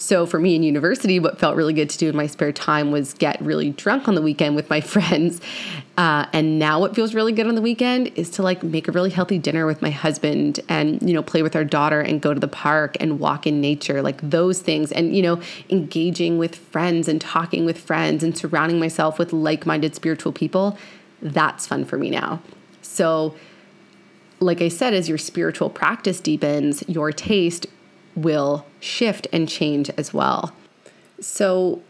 so 0.02 0.26
for 0.26 0.40
me 0.40 0.56
in 0.56 0.64
university, 0.64 1.20
what 1.20 1.38
felt 1.38 1.56
really 1.56 1.74
good 1.74 1.88
to 1.92 1.98
do 2.00 2.10
in 2.10 2.16
my 2.16 2.26
spare 2.26 2.52
time 2.52 2.90
was 2.90 3.14
get 3.14 3.40
really 3.40 3.70
drunk 3.70 4.08
on 4.08 4.16
the 4.16 4.22
weekend 4.24 4.56
with 4.56 4.68
my 4.68 4.82
friends. 4.96 5.40
Uh, 5.96 6.26
and 6.34 6.58
now 6.58 6.80
what 6.80 6.96
feels 6.96 7.14
really 7.14 7.32
good 7.32 7.46
on 7.46 7.54
the 7.54 7.62
weekend 7.62 8.12
is 8.16 8.32
to 8.32 8.42
like 8.42 8.64
make 8.64 8.88
a 8.88 8.92
really 8.92 9.12
healthy 9.12 9.38
dinner 9.38 9.68
with 9.68 9.80
my 9.80 9.92
husband 9.92 10.60
and, 10.68 11.08
you 11.08 11.14
know, 11.14 11.22
play 11.22 11.44
with 11.44 11.56
our 11.56 11.64
daughter 11.64 12.02
and 12.02 12.20
go 12.20 12.34
to 12.34 12.40
the 12.40 12.48
park 12.48 12.98
and 13.00 13.20
walk 13.20 13.46
in 13.46 13.62
nature, 13.62 14.02
like 14.02 14.20
those 14.28 14.60
things. 14.60 14.92
And, 14.92 15.16
you 15.16 15.22
know, 15.22 15.40
engaging 15.70 16.40
with 16.40 16.56
friends 16.56 17.08
and 17.08 17.22
talking 17.22 17.64
with 17.64 17.78
friends 17.78 18.24
and 18.24 18.36
surrounding 18.36 18.80
myself 18.80 19.20
with 19.20 19.32
like 19.32 19.68
minded 19.68 19.94
spiritual 19.94 20.32
people. 20.32 20.80
That's 21.22 21.68
fun 21.68 21.86
for 21.86 22.00
me 22.00 22.10
now. 22.10 22.42
So, 22.82 23.36
like 24.40 24.64
I 24.64 24.70
said, 24.70 24.96
as 24.96 25.08
your 25.08 25.20
spiritual 25.20 25.70
practice 25.70 26.20
deepens, 26.20 26.84
your 26.88 27.12
taste 27.12 27.68
will 28.16 28.66
shift 28.80 29.28
and 29.32 29.48
change 29.48 29.90
as 29.92 30.14
well. 30.14 30.54
So, 31.20 31.82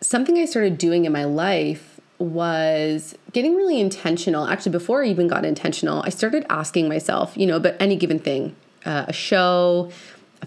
something 0.00 0.38
I 0.38 0.44
started 0.44 0.78
doing 0.78 1.04
in 1.04 1.12
my 1.12 1.24
life 1.24 2.00
was 2.18 3.14
getting 3.32 3.54
really 3.54 3.80
intentional. 3.80 4.46
Actually, 4.46 4.72
before 4.72 5.04
I 5.04 5.08
even 5.08 5.28
got 5.28 5.44
intentional, 5.44 6.02
I 6.04 6.10
started 6.10 6.46
asking 6.48 6.88
myself, 6.88 7.36
you 7.36 7.46
know, 7.46 7.56
about 7.56 7.74
any 7.80 7.96
given 7.96 8.18
thing 8.18 8.54
uh, 8.84 9.04
a 9.08 9.12
show, 9.12 9.90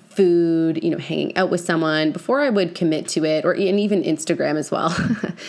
food, 0.09 0.83
you 0.83 0.89
know, 0.89 0.97
hanging 0.97 1.35
out 1.35 1.49
with 1.49 1.61
someone 1.61 2.11
before 2.11 2.41
I 2.41 2.49
would 2.49 2.73
commit 2.73 3.07
to 3.09 3.25
it, 3.25 3.45
or 3.45 3.51
and 3.51 3.79
even 3.79 4.01
Instagram 4.03 4.55
as 4.55 4.71
well. 4.71 4.95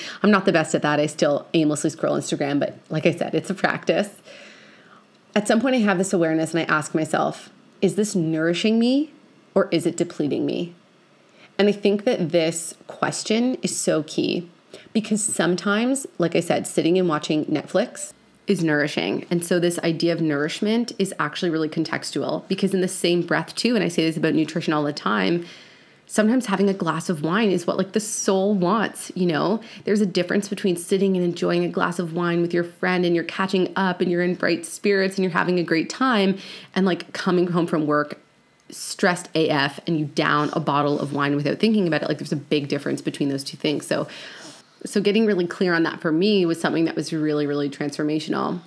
I'm 0.22 0.30
not 0.30 0.44
the 0.44 0.52
best 0.52 0.74
at 0.74 0.82
that. 0.82 1.00
I 1.00 1.06
still 1.06 1.46
aimlessly 1.54 1.90
scroll 1.90 2.16
Instagram, 2.18 2.58
but 2.58 2.76
like 2.88 3.06
I 3.06 3.12
said, 3.12 3.34
it's 3.34 3.50
a 3.50 3.54
practice. 3.54 4.10
At 5.34 5.46
some 5.46 5.60
point, 5.60 5.76
I 5.76 5.78
have 5.78 5.98
this 5.98 6.12
awareness 6.12 6.52
and 6.52 6.60
I 6.60 6.74
ask 6.74 6.94
myself, 6.94 7.50
is 7.80 7.94
this 7.94 8.14
nourishing 8.16 8.78
me 8.78 9.12
or 9.60 9.68
is 9.70 9.84
it 9.84 9.94
depleting 9.94 10.46
me? 10.46 10.74
And 11.58 11.68
I 11.68 11.72
think 11.72 12.04
that 12.04 12.30
this 12.30 12.74
question 12.86 13.56
is 13.56 13.78
so 13.78 14.02
key 14.04 14.48
because 14.94 15.22
sometimes, 15.22 16.06
like 16.16 16.34
I 16.34 16.40
said, 16.40 16.66
sitting 16.66 16.98
and 16.98 17.06
watching 17.06 17.44
Netflix 17.44 18.14
is 18.46 18.64
nourishing. 18.64 19.26
And 19.30 19.44
so, 19.44 19.60
this 19.60 19.78
idea 19.80 20.14
of 20.14 20.22
nourishment 20.22 20.92
is 20.98 21.12
actually 21.18 21.50
really 21.50 21.68
contextual 21.68 22.48
because, 22.48 22.72
in 22.72 22.80
the 22.80 22.88
same 22.88 23.20
breath, 23.20 23.54
too, 23.54 23.74
and 23.74 23.84
I 23.84 23.88
say 23.88 24.06
this 24.06 24.16
about 24.16 24.32
nutrition 24.32 24.72
all 24.72 24.82
the 24.82 24.94
time, 24.94 25.44
sometimes 26.06 26.46
having 26.46 26.70
a 26.70 26.74
glass 26.74 27.10
of 27.10 27.22
wine 27.22 27.50
is 27.50 27.66
what 27.66 27.76
like 27.76 27.92
the 27.92 28.00
soul 28.00 28.52
wants 28.52 29.12
you 29.14 29.24
know 29.24 29.60
there's 29.84 30.00
a 30.00 30.06
difference 30.06 30.48
between 30.48 30.76
sitting 30.76 31.16
and 31.16 31.24
enjoying 31.24 31.64
a 31.64 31.68
glass 31.68 32.00
of 32.00 32.14
wine 32.14 32.42
with 32.42 32.52
your 32.52 32.64
friend 32.64 33.04
and 33.04 33.14
you're 33.14 33.22
catching 33.22 33.72
up 33.76 34.00
and 34.00 34.10
you're 34.10 34.22
in 34.22 34.34
bright 34.34 34.66
spirits 34.66 35.14
and 35.14 35.22
you're 35.22 35.30
having 35.30 35.60
a 35.60 35.62
great 35.62 35.88
time 35.88 36.36
and 36.74 36.84
like 36.84 37.12
coming 37.12 37.46
home 37.46 37.64
from 37.64 37.86
work 37.86 38.18
stressed 38.72 39.28
AF 39.34 39.80
and 39.86 39.98
you 39.98 40.06
down 40.06 40.50
a 40.52 40.60
bottle 40.60 40.98
of 40.98 41.12
wine 41.12 41.36
without 41.36 41.58
thinking 41.58 41.86
about 41.86 42.02
it, 42.02 42.08
like 42.08 42.18
there's 42.18 42.32
a 42.32 42.36
big 42.36 42.68
difference 42.68 43.00
between 43.00 43.28
those 43.28 43.44
two 43.44 43.56
things. 43.56 43.86
So 43.86 44.06
so 44.86 45.00
getting 45.00 45.26
really 45.26 45.46
clear 45.46 45.74
on 45.74 45.82
that 45.82 46.00
for 46.00 46.10
me 46.10 46.46
was 46.46 46.60
something 46.60 46.86
that 46.86 46.96
was 46.96 47.12
really, 47.12 47.46
really 47.46 47.68
transformational. 47.68 48.60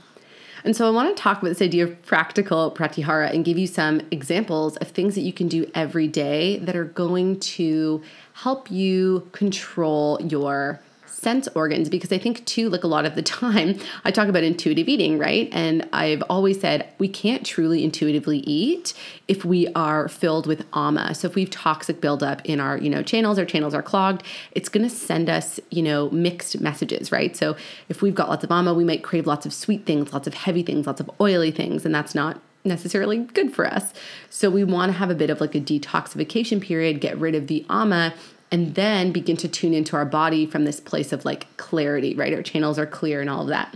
And 0.64 0.76
so 0.76 0.88
I 0.88 0.92
want 0.92 1.16
to 1.16 1.22
talk 1.22 1.40
about 1.40 1.50
this 1.50 1.62
idea 1.62 1.84
of 1.84 2.02
practical 2.04 2.72
pratyahara 2.72 3.34
and 3.34 3.44
give 3.44 3.58
you 3.58 3.68
some 3.68 4.02
examples 4.12 4.78
of 4.78 4.90
things 4.90 5.16
that 5.16 5.22
you 5.22 5.34
can 5.34 5.48
do 5.48 5.70
every 5.76 6.08
day 6.08 6.58
that 6.60 6.76
are 6.76 6.86
going 6.86 7.40
to 7.40 8.02
help 8.34 8.72
you 8.72 9.28
control 9.34 10.22
your 10.22 10.80
sense 11.14 11.48
organs 11.56 11.90
because 11.90 12.12
I 12.12 12.18
think 12.18 12.46
too, 12.46 12.70
like 12.70 12.84
a 12.84 12.88
lot 12.88 13.06
of 13.06 13.16
the 13.16 13.22
time, 13.22 13.80
I 14.04 14.12
talk 14.12 14.28
about 14.28 14.44
intuitive 14.44 14.88
eating, 14.88 15.18
right? 15.18 15.50
And 15.52 15.88
I've 15.94 16.24
always 16.30 16.60
said 16.60 16.88
we 16.98 17.08
can't 17.08 17.46
truly 17.46 17.84
intuitively 17.84 18.40
eat 18.40 18.94
if 19.28 19.46
we 19.46 19.68
are 19.74 20.08
filled 20.08 20.48
with 20.48 20.66
ama. 20.74 21.16
So 21.16 21.28
if 21.28 21.36
we've 21.36 21.50
toxic 21.50 22.02
buildup 22.02 22.46
in 22.46 22.60
our, 22.60 22.78
you 22.78 22.90
know, 22.90 23.04
channels, 23.04 23.40
our 23.40 23.46
channels 23.46 23.74
are 23.74 23.84
clogged, 23.84 24.24
it's 24.52 24.70
gonna 24.70 24.90
send 24.90 25.30
us, 25.30 25.60
you 25.70 25.82
know, 25.82 26.10
mixed 26.10 26.60
messages, 26.60 27.12
right? 27.12 27.36
So 27.36 27.56
if 27.90 28.02
we've 28.02 28.16
got 28.16 28.30
lots 28.30 28.44
of 28.44 28.52
ama, 28.52 28.74
we 28.74 28.84
might 28.84 29.04
crave 29.04 29.28
lots 29.28 29.46
of 29.46 29.54
sweet 29.54 29.86
things, 29.86 30.14
lots 30.14 30.28
of 30.28 30.34
heavy 30.34 30.64
things, 30.64 30.88
lots 30.88 31.00
of 31.00 31.10
oily 31.22 31.52
things, 31.52 31.86
and 31.86 31.94
that's 31.94 32.16
not 32.16 32.42
necessarily 32.66 33.18
good 33.18 33.54
for 33.54 33.66
us. 33.66 33.94
So 34.30 34.50
we 34.50 34.64
want 34.64 34.92
to 34.92 34.98
have 34.98 35.10
a 35.10 35.16
bit 35.16 35.30
of 35.30 35.42
like 35.42 35.56
a 35.56 35.60
detoxification 35.60 36.62
period, 36.62 37.02
get 37.02 37.18
rid 37.18 37.36
of 37.36 37.48
the 37.48 37.66
ama 37.70 38.14
and 38.54 38.76
then 38.76 39.12
begin 39.12 39.36
to 39.36 39.48
tune 39.48 39.74
into 39.74 39.96
our 39.96 40.06
body 40.06 40.46
from 40.46 40.64
this 40.64 40.80
place 40.80 41.12
of 41.12 41.26
like 41.26 41.48
clarity, 41.58 42.14
right? 42.14 42.32
Our 42.34 42.44
channels 42.44 42.78
are 42.78 42.86
clear 42.86 43.20
and 43.20 43.28
all 43.28 43.42
of 43.42 43.48
that. 43.48 43.76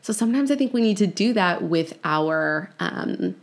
So 0.00 0.14
sometimes 0.14 0.50
I 0.50 0.56
think 0.56 0.72
we 0.72 0.80
need 0.80 0.96
to 0.96 1.06
do 1.06 1.34
that 1.34 1.62
with 1.62 1.98
our 2.02 2.70
um, 2.80 3.36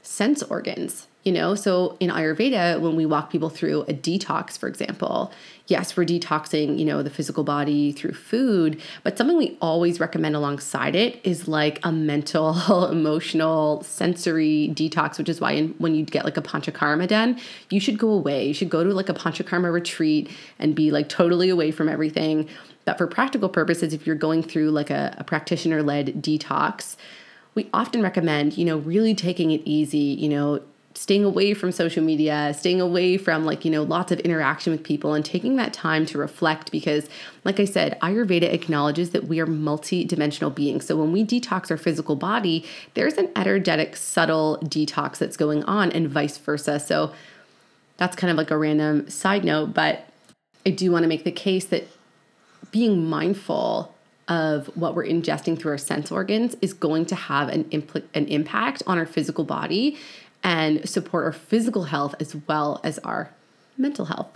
sense 0.00 0.44
organs 0.44 1.08
you 1.26 1.32
know 1.32 1.54
so 1.54 1.96
in 2.00 2.08
ayurveda 2.10 2.80
when 2.80 2.96
we 2.96 3.04
walk 3.04 3.30
people 3.30 3.50
through 3.50 3.82
a 3.82 3.92
detox 3.92 4.56
for 4.56 4.68
example 4.68 5.32
yes 5.66 5.96
we're 5.96 6.04
detoxing 6.04 6.78
you 6.78 6.84
know 6.84 7.02
the 7.02 7.10
physical 7.10 7.44
body 7.44 7.92
through 7.92 8.12
food 8.12 8.80
but 9.02 9.18
something 9.18 9.36
we 9.36 9.58
always 9.60 10.00
recommend 10.00 10.34
alongside 10.34 10.94
it 10.94 11.20
is 11.24 11.48
like 11.48 11.78
a 11.84 11.92
mental 11.92 12.86
emotional 12.90 13.82
sensory 13.82 14.70
detox 14.72 15.18
which 15.18 15.28
is 15.28 15.40
why 15.40 15.52
in, 15.52 15.74
when 15.78 15.94
you 15.94 16.04
get 16.04 16.24
like 16.24 16.36
a 16.36 16.42
panchakarma 16.42 17.06
done 17.06 17.38
you 17.70 17.80
should 17.80 17.98
go 17.98 18.10
away. 18.10 18.46
You 18.46 18.54
should 18.54 18.70
go 18.70 18.84
to 18.84 18.90
like 18.90 19.08
a 19.08 19.14
panchakarma 19.14 19.72
retreat 19.72 20.30
and 20.58 20.74
be 20.74 20.90
like 20.90 21.08
totally 21.08 21.48
away 21.48 21.70
from 21.70 21.88
everything. 21.88 22.48
But 22.84 22.98
for 22.98 23.06
practical 23.06 23.48
purposes 23.48 23.92
if 23.92 24.06
you're 24.06 24.16
going 24.16 24.42
through 24.42 24.70
like 24.70 24.90
a, 24.90 25.14
a 25.18 25.24
practitioner 25.24 25.82
led 25.82 26.22
detox 26.22 26.96
we 27.54 27.70
often 27.72 28.02
recommend, 28.02 28.58
you 28.58 28.66
know, 28.66 28.76
really 28.76 29.14
taking 29.14 29.50
it 29.50 29.62
easy, 29.64 29.96
you 29.96 30.28
know, 30.28 30.60
staying 30.96 31.24
away 31.24 31.52
from 31.52 31.70
social 31.70 32.02
media, 32.02 32.54
staying 32.58 32.80
away 32.80 33.18
from 33.18 33.44
like, 33.44 33.66
you 33.66 33.70
know, 33.70 33.82
lots 33.82 34.10
of 34.10 34.18
interaction 34.20 34.72
with 34.72 34.82
people 34.82 35.12
and 35.12 35.24
taking 35.24 35.56
that 35.56 35.72
time 35.74 36.06
to 36.06 36.16
reflect 36.16 36.72
because 36.72 37.06
like 37.44 37.60
I 37.60 37.66
said, 37.66 38.00
Ayurveda 38.00 38.50
acknowledges 38.50 39.10
that 39.10 39.24
we 39.24 39.38
are 39.38 39.46
multi-dimensional 39.46 40.50
beings. 40.50 40.86
So 40.86 40.96
when 40.96 41.12
we 41.12 41.22
detox 41.22 41.70
our 41.70 41.76
physical 41.76 42.16
body, 42.16 42.64
there's 42.94 43.14
an 43.14 43.28
energetic 43.36 43.94
subtle 43.94 44.58
detox 44.64 45.18
that's 45.18 45.36
going 45.36 45.62
on 45.64 45.92
and 45.92 46.08
vice 46.08 46.38
versa. 46.38 46.80
So 46.80 47.12
that's 47.98 48.16
kind 48.16 48.30
of 48.30 48.38
like 48.38 48.50
a 48.50 48.56
random 48.56 49.08
side 49.10 49.44
note, 49.44 49.74
but 49.74 50.08
I 50.64 50.70
do 50.70 50.90
want 50.90 51.02
to 51.02 51.08
make 51.08 51.24
the 51.24 51.32
case 51.32 51.66
that 51.66 51.86
being 52.70 53.04
mindful 53.04 53.94
of 54.28 54.66
what 54.76 54.94
we're 54.94 55.06
ingesting 55.06 55.58
through 55.58 55.72
our 55.72 55.78
sense 55.78 56.10
organs 56.10 56.56
is 56.60 56.72
going 56.72 57.06
to 57.06 57.14
have 57.14 57.48
an, 57.48 57.64
impl- 57.64 58.02
an 58.14 58.26
impact 58.26 58.82
on 58.86 58.98
our 58.98 59.06
physical 59.06 59.44
body 59.44 59.96
and 60.42 60.88
support 60.88 61.24
our 61.24 61.32
physical 61.32 61.84
health 61.84 62.14
as 62.20 62.36
well 62.48 62.80
as 62.84 62.98
our 63.00 63.30
mental 63.76 64.06
health. 64.06 64.28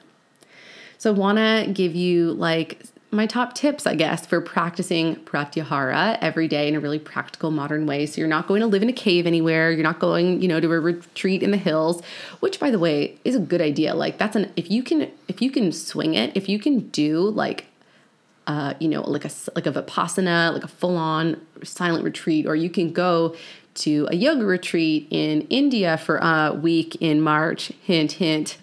So, 0.99 1.11
I 1.11 1.15
want 1.15 1.39
to 1.39 1.73
give 1.73 1.95
you 1.95 2.33
like 2.33 2.83
my 3.13 3.27
top 3.27 3.55
tips, 3.55 3.87
I 3.87 3.97
guess, 3.97 4.25
for 4.25 4.41
practicing 4.41 5.17
pratyahara 5.17 6.19
every 6.21 6.47
day 6.47 6.69
in 6.69 6.77
a 6.77 6.81
really 6.81 6.99
practical, 6.99 7.51
modern 7.51 7.87
way. 7.87 8.07
So 8.07 8.21
you're 8.21 8.29
not 8.29 8.47
going 8.47 8.61
to 8.61 8.69
live 8.69 8.83
in 8.83 8.89
a 8.89 8.93
cave 8.93 9.27
anywhere. 9.27 9.73
You're 9.73 9.83
not 9.83 9.99
going, 9.99 10.41
you 10.41 10.47
know, 10.47 10.61
to 10.61 10.71
a 10.73 10.79
retreat 10.79 11.43
in 11.43 11.51
the 11.51 11.57
hills, 11.57 12.03
which, 12.39 12.61
by 12.61 12.71
the 12.71 12.79
way, 12.79 13.19
is 13.25 13.35
a 13.35 13.41
good 13.41 13.61
idea. 13.61 13.95
Like 13.95 14.19
that's 14.19 14.37
an 14.37 14.53
if 14.57 14.71
you 14.71 14.83
can 14.83 15.11
if 15.27 15.43
you 15.43 15.51
can 15.51 15.73
swing 15.73 16.15
it, 16.15 16.37
if 16.37 16.49
you 16.49 16.59
can 16.59 16.89
do 16.91 17.31
like 17.31 17.67
uh, 18.47 18.75
you 18.81 18.89
know, 18.89 19.03
like 19.03 19.25
a 19.25 19.31
like 19.55 19.67
a 19.67 19.73
vipassana, 19.73 20.53
like 20.53 20.65
a 20.65 20.69
full 20.69 20.97
on 20.97 21.41
silent 21.63 22.05
retreat, 22.05 22.47
or 22.47 22.57
you 22.57 22.71
can 22.71 22.93
go 22.93 23.37
to 23.81 24.07
a 24.11 24.17
yoga 24.17 24.45
retreat 24.45 25.09
in 25.11 25.43
India 25.43 25.97
for 25.97 26.17
a 26.19 26.53
week 26.53 26.97
in 27.01 27.21
March. 27.21 27.73
Hint, 27.83 28.13
hint. 28.13 28.59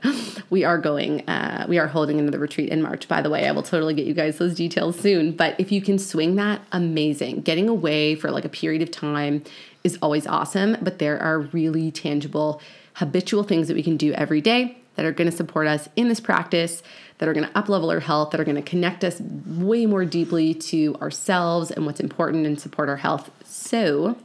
we 0.50 0.64
are 0.64 0.78
going, 0.78 1.28
uh, 1.28 1.66
we 1.68 1.78
are 1.78 1.88
holding 1.88 2.18
another 2.18 2.38
retreat 2.38 2.68
in 2.68 2.80
March, 2.80 3.08
by 3.08 3.20
the 3.20 3.30
way. 3.30 3.48
I 3.48 3.52
will 3.52 3.62
totally 3.62 3.94
get 3.94 4.06
you 4.06 4.14
guys 4.14 4.38
those 4.38 4.54
details 4.54 4.98
soon. 4.98 5.32
But 5.32 5.58
if 5.58 5.72
you 5.72 5.82
can 5.82 5.98
swing 5.98 6.36
that, 6.36 6.62
amazing. 6.72 7.40
Getting 7.40 7.68
away 7.68 8.14
for 8.14 8.30
like 8.30 8.44
a 8.44 8.48
period 8.48 8.82
of 8.82 8.90
time 8.90 9.42
is 9.82 9.98
always 10.00 10.26
awesome. 10.26 10.76
But 10.80 10.98
there 10.98 11.20
are 11.20 11.40
really 11.40 11.90
tangible, 11.90 12.60
habitual 12.94 13.42
things 13.42 13.68
that 13.68 13.74
we 13.74 13.82
can 13.82 13.96
do 13.96 14.12
every 14.12 14.40
day 14.40 14.76
that 14.94 15.04
are 15.04 15.12
going 15.12 15.30
to 15.30 15.36
support 15.36 15.66
us 15.66 15.88
in 15.96 16.08
this 16.08 16.20
practice, 16.20 16.82
that 17.18 17.28
are 17.28 17.32
going 17.32 17.46
to 17.46 17.52
uplevel 17.54 17.90
our 17.90 18.00
health, 18.00 18.30
that 18.30 18.40
are 18.40 18.44
going 18.44 18.56
to 18.56 18.62
connect 18.62 19.02
us 19.02 19.20
way 19.20 19.86
more 19.86 20.04
deeply 20.04 20.54
to 20.54 20.94
ourselves 21.00 21.70
and 21.70 21.86
what's 21.86 22.00
important 22.00 22.46
and 22.46 22.60
support 22.60 22.88
our 22.88 22.96
health. 22.96 23.30
So, 23.44 24.16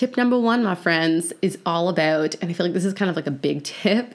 Tip 0.00 0.16
number 0.16 0.40
one, 0.40 0.64
my 0.64 0.76
friends, 0.76 1.30
is 1.42 1.58
all 1.66 1.90
about, 1.90 2.34
and 2.36 2.50
I 2.50 2.54
feel 2.54 2.64
like 2.64 2.72
this 2.72 2.86
is 2.86 2.94
kind 2.94 3.10
of 3.10 3.16
like 3.16 3.26
a 3.26 3.30
big 3.30 3.64
tip, 3.64 4.14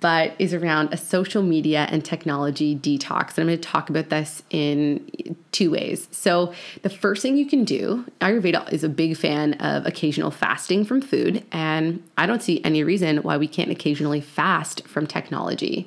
but 0.00 0.32
is 0.38 0.54
around 0.54 0.94
a 0.94 0.96
social 0.96 1.42
media 1.42 1.86
and 1.90 2.02
technology 2.02 2.74
detox. 2.74 3.36
And 3.36 3.40
I'm 3.40 3.46
going 3.48 3.58
to 3.58 3.68
talk 3.68 3.90
about 3.90 4.08
this 4.08 4.42
in 4.48 5.36
two 5.52 5.72
ways. 5.72 6.08
So, 6.10 6.54
the 6.80 6.88
first 6.88 7.20
thing 7.20 7.36
you 7.36 7.44
can 7.44 7.64
do, 7.64 8.06
Ayurveda 8.22 8.72
is 8.72 8.82
a 8.82 8.88
big 8.88 9.14
fan 9.14 9.52
of 9.60 9.84
occasional 9.84 10.30
fasting 10.30 10.86
from 10.86 11.02
food, 11.02 11.44
and 11.52 12.02
I 12.16 12.24
don't 12.24 12.42
see 12.42 12.64
any 12.64 12.82
reason 12.82 13.18
why 13.18 13.36
we 13.36 13.46
can't 13.46 13.70
occasionally 13.70 14.22
fast 14.22 14.88
from 14.88 15.06
technology. 15.06 15.86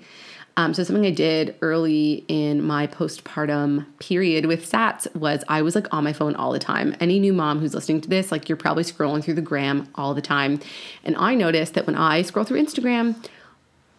Um, 0.55 0.73
so 0.73 0.83
something 0.83 1.05
I 1.05 1.11
did 1.11 1.55
early 1.61 2.25
in 2.27 2.61
my 2.61 2.85
postpartum 2.85 3.87
period 3.99 4.45
with 4.45 4.69
Sats 4.69 5.13
was 5.15 5.43
I 5.47 5.63
was 5.63 5.73
like 5.73 5.91
on 5.91 6.03
my 6.03 6.13
phone 6.13 6.35
all 6.35 6.51
the 6.51 6.59
time. 6.59 6.95
Any 6.99 7.19
new 7.19 7.33
mom 7.33 7.59
who's 7.59 7.73
listening 7.73 8.01
to 8.01 8.09
this, 8.09 8.31
like 8.31 8.47
you're 8.47 8.57
probably 8.57 8.83
scrolling 8.83 9.23
through 9.23 9.33
the 9.33 9.41
gram 9.41 9.87
all 9.95 10.13
the 10.13 10.21
time. 10.21 10.59
And 11.03 11.15
I 11.15 11.33
noticed 11.33 11.73
that 11.73 11.87
when 11.87 11.95
I 11.95 12.21
scroll 12.21 12.45
through 12.45 12.63
Instagram, 12.63 13.15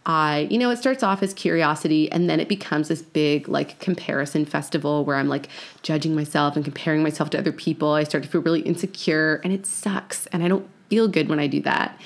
I, 0.07 0.47
you 0.51 0.59
know, 0.59 0.71
it 0.71 0.77
starts 0.77 1.03
off 1.03 1.23
as 1.23 1.33
curiosity 1.35 2.13
and 2.13 2.29
then 2.29 2.39
it 2.39 2.49
becomes 2.49 2.89
this 2.89 3.03
big 3.03 3.49
like 3.49 3.81
comparison 3.81 4.45
festival 4.45 5.05
where 5.05 5.17
I'm 5.17 5.29
like 5.29 5.49
judging 5.83 6.15
myself 6.15 6.57
and 6.57 6.65
comparing 6.65 7.03
myself 7.03 7.31
to 7.31 7.39
other 7.39 7.53
people. 7.53 7.93
I 7.93 8.05
start 8.05 8.23
to 8.23 8.29
feel 8.29 8.43
really 8.43 8.61
insecure 8.61 9.41
and 9.43 9.53
it 9.53 9.67
sucks. 9.67 10.27
And 10.27 10.45
I 10.45 10.49
don't 10.49 10.69
feel 10.91 11.09
good 11.09 11.29
when 11.29 11.41
I 11.41 11.47
do 11.47 11.61
that. 11.63 11.99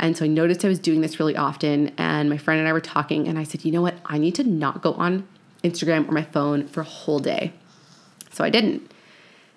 And 0.00 0.16
so 0.16 0.24
I 0.24 0.28
noticed 0.28 0.64
I 0.64 0.68
was 0.68 0.78
doing 0.78 1.00
this 1.00 1.18
really 1.18 1.36
often. 1.36 1.92
And 1.98 2.28
my 2.28 2.38
friend 2.38 2.58
and 2.58 2.68
I 2.68 2.72
were 2.72 2.80
talking, 2.80 3.28
and 3.28 3.38
I 3.38 3.44
said, 3.44 3.64
you 3.64 3.72
know 3.72 3.82
what? 3.82 3.94
I 4.06 4.18
need 4.18 4.34
to 4.36 4.44
not 4.44 4.82
go 4.82 4.94
on 4.94 5.26
Instagram 5.62 6.08
or 6.08 6.12
my 6.12 6.22
phone 6.22 6.66
for 6.66 6.80
a 6.80 6.84
whole 6.84 7.18
day. 7.18 7.52
So 8.32 8.44
I 8.44 8.50
didn't. 8.50 8.90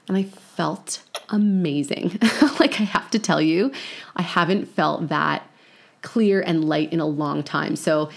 And 0.07 0.15
I 0.15 0.23
felt 0.23 1.03
amazing. 1.29 2.19
like 2.59 2.79
I 2.79 2.83
have 2.83 3.09
to 3.11 3.19
tell 3.19 3.41
you, 3.41 3.71
I 4.15 4.21
haven't 4.21 4.65
felt 4.65 5.09
that 5.09 5.43
clear 6.01 6.41
and 6.41 6.63
light 6.63 6.93
in 6.93 6.99
a 6.99 7.05
long 7.05 7.43
time. 7.43 7.75
So 7.75 8.09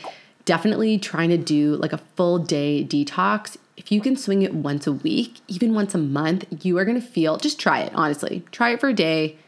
definitely 0.45 0.99
trying 0.99 1.31
to 1.31 1.37
do 1.37 1.77
like 1.77 1.93
a 1.93 1.99
full 2.17 2.39
day 2.39 2.85
detox. 2.85 3.57
If 3.77 3.91
you 3.91 4.01
can 4.01 4.17
swing 4.17 4.43
it 4.43 4.55
once 4.55 4.87
a 4.87 4.93
week, 4.93 5.39
even 5.49 5.75
once 5.75 5.95
a 5.95 5.99
month, 5.99 6.45
you 6.65 6.79
are 6.79 6.85
to 6.85 7.01
feel 7.01 7.39
just 7.39 7.59
try 7.59 7.81
it, 7.81 7.93
honestly. 7.95 8.45
Try 8.53 8.71
it 8.71 8.81
for 8.81 8.91
a 8.91 8.95
day 8.95 9.39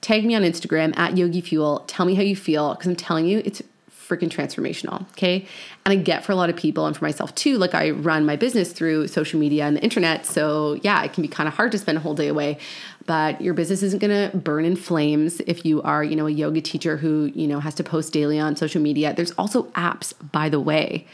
tag 0.00 0.24
me 0.24 0.34
on 0.34 0.42
Instagram 0.42 0.96
at 0.96 1.16
Yogi 1.16 1.40
Fuel. 1.40 1.84
Tell 1.86 2.06
me 2.06 2.14
how 2.14 2.22
you 2.22 2.36
feel 2.36 2.74
because 2.74 2.86
I'm 2.86 2.96
telling 2.96 3.26
you, 3.26 3.42
it's 3.44 3.62
freaking 4.08 4.30
transformational. 4.30 5.02
Okay. 5.10 5.46
And 5.84 5.92
I 5.92 5.96
get 5.96 6.24
for 6.24 6.32
a 6.32 6.34
lot 6.34 6.48
of 6.48 6.56
people 6.56 6.86
and 6.86 6.96
for 6.96 7.04
myself 7.04 7.34
too, 7.34 7.58
like 7.58 7.74
I 7.74 7.90
run 7.90 8.24
my 8.24 8.36
business 8.36 8.72
through 8.72 9.08
social 9.08 9.38
media 9.38 9.66
and 9.66 9.76
the 9.76 9.82
internet. 9.82 10.24
So 10.24 10.80
yeah, 10.82 11.02
it 11.04 11.12
can 11.12 11.22
be 11.22 11.28
kind 11.28 11.46
of 11.46 11.54
hard 11.54 11.72
to 11.72 11.78
spend 11.78 11.98
a 11.98 12.00
whole 12.00 12.14
day 12.14 12.28
away, 12.28 12.58
but 13.04 13.40
your 13.40 13.52
business 13.52 13.82
isn't 13.82 14.00
going 14.00 14.30
to 14.30 14.36
burn 14.36 14.64
in 14.64 14.76
flames 14.76 15.40
if 15.40 15.66
you 15.66 15.82
are, 15.82 16.02
you 16.02 16.16
know, 16.16 16.26
a 16.26 16.30
yoga 16.30 16.62
teacher 16.62 16.96
who, 16.96 17.30
you 17.34 17.46
know, 17.46 17.60
has 17.60 17.74
to 17.74 17.84
post 17.84 18.12
daily 18.12 18.38
on 18.38 18.56
social 18.56 18.80
media. 18.80 19.12
There's 19.12 19.32
also 19.32 19.64
apps, 19.72 20.14
by 20.32 20.48
the 20.48 20.60
way, 20.60 21.06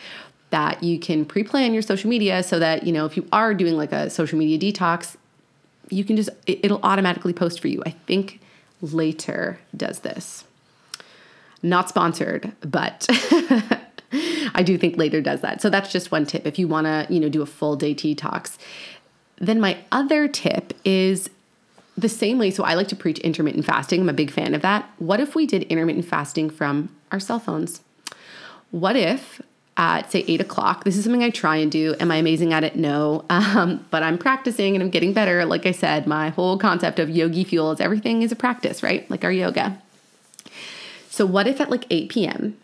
that 0.51 0.85
you 0.85 1.01
can 1.01 1.25
pre-plan 1.25 1.73
your 1.73 1.83
social 1.83 2.09
media 2.09 2.45
so 2.45 2.61
that, 2.61 2.85
you 2.85 2.93
know, 2.93 3.07
if 3.07 3.17
you 3.17 3.27
are 3.33 3.55
doing 3.55 3.77
like 3.77 3.91
a 3.91 4.09
social 4.09 4.39
media 4.39 4.57
detox, 4.57 5.17
you 5.91 6.05
can 6.05 6.17
just, 6.17 6.31
it'll 6.47 6.81
automatically 6.85 7.33
post 7.33 7.61
for 7.61 7.67
you. 7.67 7.83
I 7.85 7.91
think 7.91 8.41
Later 8.81 9.59
does 9.77 10.01
this. 10.01 10.45
Not 11.63 11.89
sponsored, 11.89 12.53
but 12.61 13.07
I 14.55 14.63
do 14.63 14.77
think 14.77 14.97
Later 14.97 15.21
does 15.21 15.41
that. 15.41 15.63
So 15.63 15.71
that's 15.71 15.91
just 15.91 16.11
one 16.11 16.27
tip 16.27 16.47
if 16.47 16.59
you 16.59 16.69
want 16.69 16.87
to, 16.87 17.07
you 17.09 17.21
know, 17.21 17.29
do 17.29 17.43
a 17.43 17.47
full 17.47 17.77
day 17.77 17.95
detox. 17.95 18.59
Then 19.37 19.61
my 19.61 19.79
other 19.91 20.29
tip 20.29 20.75
is 20.85 21.31
the 21.97 22.09
same 22.09 22.39
way. 22.39 22.51
So 22.51 22.65
I 22.65 22.75
like 22.75 22.89
to 22.89 22.97
preach 22.97 23.19
intermittent 23.21 23.65
fasting. 23.65 24.01
I'm 24.01 24.09
a 24.09 24.13
big 24.13 24.31
fan 24.31 24.55
of 24.55 24.63
that. 24.63 24.91
What 24.99 25.21
if 25.21 25.35
we 25.35 25.47
did 25.47 25.63
intermittent 25.65 26.05
fasting 26.05 26.51
from 26.51 26.95
our 27.13 27.21
cell 27.21 27.39
phones? 27.39 27.81
What 28.71 28.97
if 28.97 29.41
at 29.77 30.11
say 30.13 30.25
eight 30.29 30.41
o'clock. 30.41 30.85
This 30.85 30.97
is 30.97 31.05
something 31.05 31.23
I 31.23 31.31
try 31.31 31.57
and 31.57 31.71
do. 31.71 31.95
Am 31.99 32.11
I 32.11 32.17
amazing 32.17 32.53
at 32.53 32.65
it? 32.65 32.77
No. 32.77 33.25
Um, 33.31 33.85
but 33.91 34.03
I'm 34.03 34.19
practicing 34.19 34.75
and 34.75 34.83
I'm 34.83 34.91
getting 34.91 35.13
better. 35.13 35.45
Like 35.45 35.67
I 35.67 35.73
said, 35.73 36.07
my 36.07 36.31
whole 36.31 36.57
concept 36.57 36.99
of 36.99 37.11
yogi 37.11 37.45
fuel 37.45 37.73
is 37.73 37.81
everything 37.81 38.23
is 38.23 38.33
a 38.33 38.37
practice, 38.37 38.83
right? 38.83 39.09
Like 39.11 39.25
our 39.25 39.33
yoga. 39.33 39.81
So, 41.11 41.27
what 41.27 41.47
if 41.47 41.61
at 41.61 41.71
like 41.71 41.87
8 41.91 42.09
p.m., 42.09 42.57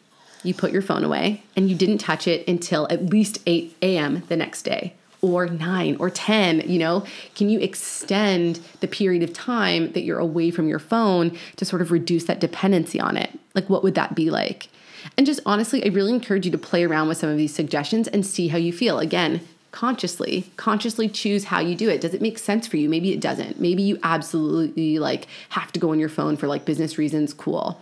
you 0.43 0.55
put 0.55 0.73
your 0.73 0.83
phone 0.83 1.05
away 1.05 1.43
and 1.57 1.69
you 1.69 1.77
didn't 1.77 1.99
touch 1.99 2.27
it 2.27 2.47
until 2.49 2.87
at 2.91 3.07
least 3.07 3.39
8 3.47 3.77
a.m. 3.83 4.23
the 4.29 4.37
next 4.37 4.63
day 4.63 4.95
or 5.23 5.47
9 5.47 5.97
or 5.97 6.09
10 6.09 6.61
you 6.61 6.79
know 6.79 7.05
can 7.35 7.51
you 7.51 7.61
extend 7.61 8.59
the 8.81 8.89
period 8.89 9.23
of 9.23 9.33
time 9.35 9.93
that 9.93 10.01
you're 10.01 10.19
away 10.19 10.51
from 10.51 10.67
your 10.67 10.79
phone 10.79 11.37
to 11.57 11.65
sort 11.65 11.83
of 11.83 11.91
reduce 11.91 12.25
that 12.25 12.41
dependency 12.41 12.99
on 12.99 13.17
it 13.19 13.39
like 13.55 13.69
what 13.69 13.83
would 13.83 13.95
that 13.95 14.15
be 14.15 14.31
like 14.31 14.69
and 15.17 15.27
just 15.27 15.41
honestly 15.47 15.85
i 15.85 15.89
really 15.89 16.13
encourage 16.13 16.45
you 16.45 16.53
to 16.53 16.59
play 16.59 16.85
around 16.85 17.09
with 17.09 17.19
some 17.19 17.31
of 17.31 17.37
these 17.37 17.55
suggestions 17.55 18.09
and 18.09 18.25
see 18.25 18.49
how 18.49 18.59
you 18.59 18.73
feel. 18.73 18.99
Again 18.99 19.41
consciously 19.73 20.51
consciously 20.57 21.09
choose 21.09 21.45
how 21.45 21.61
you 21.61 21.77
do 21.77 21.89
it. 21.89 22.01
Does 22.01 22.13
it 22.13 22.21
make 22.21 22.39
sense 22.39 22.67
for 22.67 22.77
you? 22.77 22.89
Maybe 22.89 23.13
it 23.13 23.21
doesn't. 23.21 23.61
Maybe 23.61 23.83
you 23.83 23.99
absolutely 24.03 24.99
like 24.99 25.27
have 25.51 25.71
to 25.73 25.81
go 25.81 25.91
on 25.91 26.01
your 26.01 26.09
phone 26.09 26.37
for 26.37 26.49
like 26.49 26.65
business 26.65 26.99
reasons. 26.99 27.33
Cool. 27.33 27.81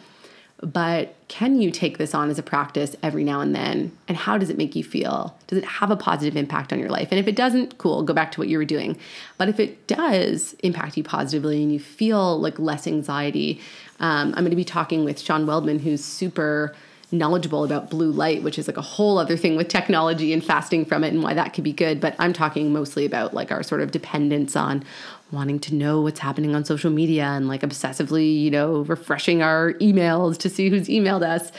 But 0.60 1.14
can 1.28 1.60
you 1.60 1.70
take 1.70 1.98
this 1.98 2.14
on 2.14 2.30
as 2.30 2.38
a 2.38 2.42
practice 2.42 2.96
every 3.02 3.22
now 3.22 3.40
and 3.40 3.54
then? 3.54 3.96
And 4.08 4.16
how 4.16 4.36
does 4.36 4.50
it 4.50 4.58
make 4.58 4.74
you 4.74 4.82
feel? 4.82 5.38
Does 5.46 5.58
it 5.58 5.64
have 5.64 5.90
a 5.90 5.96
positive 5.96 6.36
impact 6.36 6.72
on 6.72 6.80
your 6.80 6.90
life? 6.90 7.08
And 7.10 7.18
if 7.18 7.28
it 7.28 7.36
doesn't 7.36 7.78
cool 7.78 8.02
go 8.02 8.12
back 8.12 8.32
to 8.32 8.40
what 8.40 8.48
you 8.48 8.58
were 8.58 8.64
doing. 8.64 8.98
But 9.38 9.48
if 9.48 9.60
it 9.60 9.86
does 9.86 10.54
impact 10.64 10.96
you 10.96 11.04
positively 11.04 11.62
and 11.62 11.72
you 11.72 11.78
feel 11.78 12.38
like 12.38 12.58
less 12.58 12.86
anxiety 12.86 13.62
um, 14.00 14.28
i'm 14.28 14.44
going 14.44 14.50
to 14.50 14.56
be 14.56 14.64
talking 14.64 15.04
with 15.04 15.20
sean 15.20 15.46
weldman 15.46 15.80
who's 15.80 16.04
super 16.04 16.74
knowledgeable 17.10 17.64
about 17.64 17.90
blue 17.90 18.10
light, 18.10 18.42
which 18.42 18.58
is 18.58 18.66
like 18.66 18.76
a 18.76 18.82
whole 18.82 19.18
other 19.18 19.36
thing 19.36 19.56
with 19.56 19.68
technology 19.68 20.32
and 20.32 20.44
fasting 20.44 20.84
from 20.84 21.02
it 21.04 21.12
and 21.12 21.22
why 21.22 21.34
that 21.34 21.54
could 21.54 21.64
be 21.64 21.72
good. 21.72 22.00
But 22.00 22.14
I'm 22.18 22.32
talking 22.32 22.72
mostly 22.72 23.06
about 23.06 23.32
like 23.32 23.50
our 23.50 23.62
sort 23.62 23.80
of 23.80 23.90
dependence 23.90 24.56
on 24.56 24.84
wanting 25.30 25.58
to 25.60 25.74
know 25.74 26.00
what's 26.00 26.20
happening 26.20 26.54
on 26.54 26.64
social 26.64 26.90
media 26.90 27.24
and 27.24 27.48
like 27.48 27.62
obsessively, 27.62 28.40
you 28.40 28.50
know, 28.50 28.80
refreshing 28.82 29.42
our 29.42 29.72
emails 29.74 30.36
to 30.38 30.50
see 30.50 30.68
who's 30.68 30.88
emailed 30.88 31.22
us. 31.22 31.50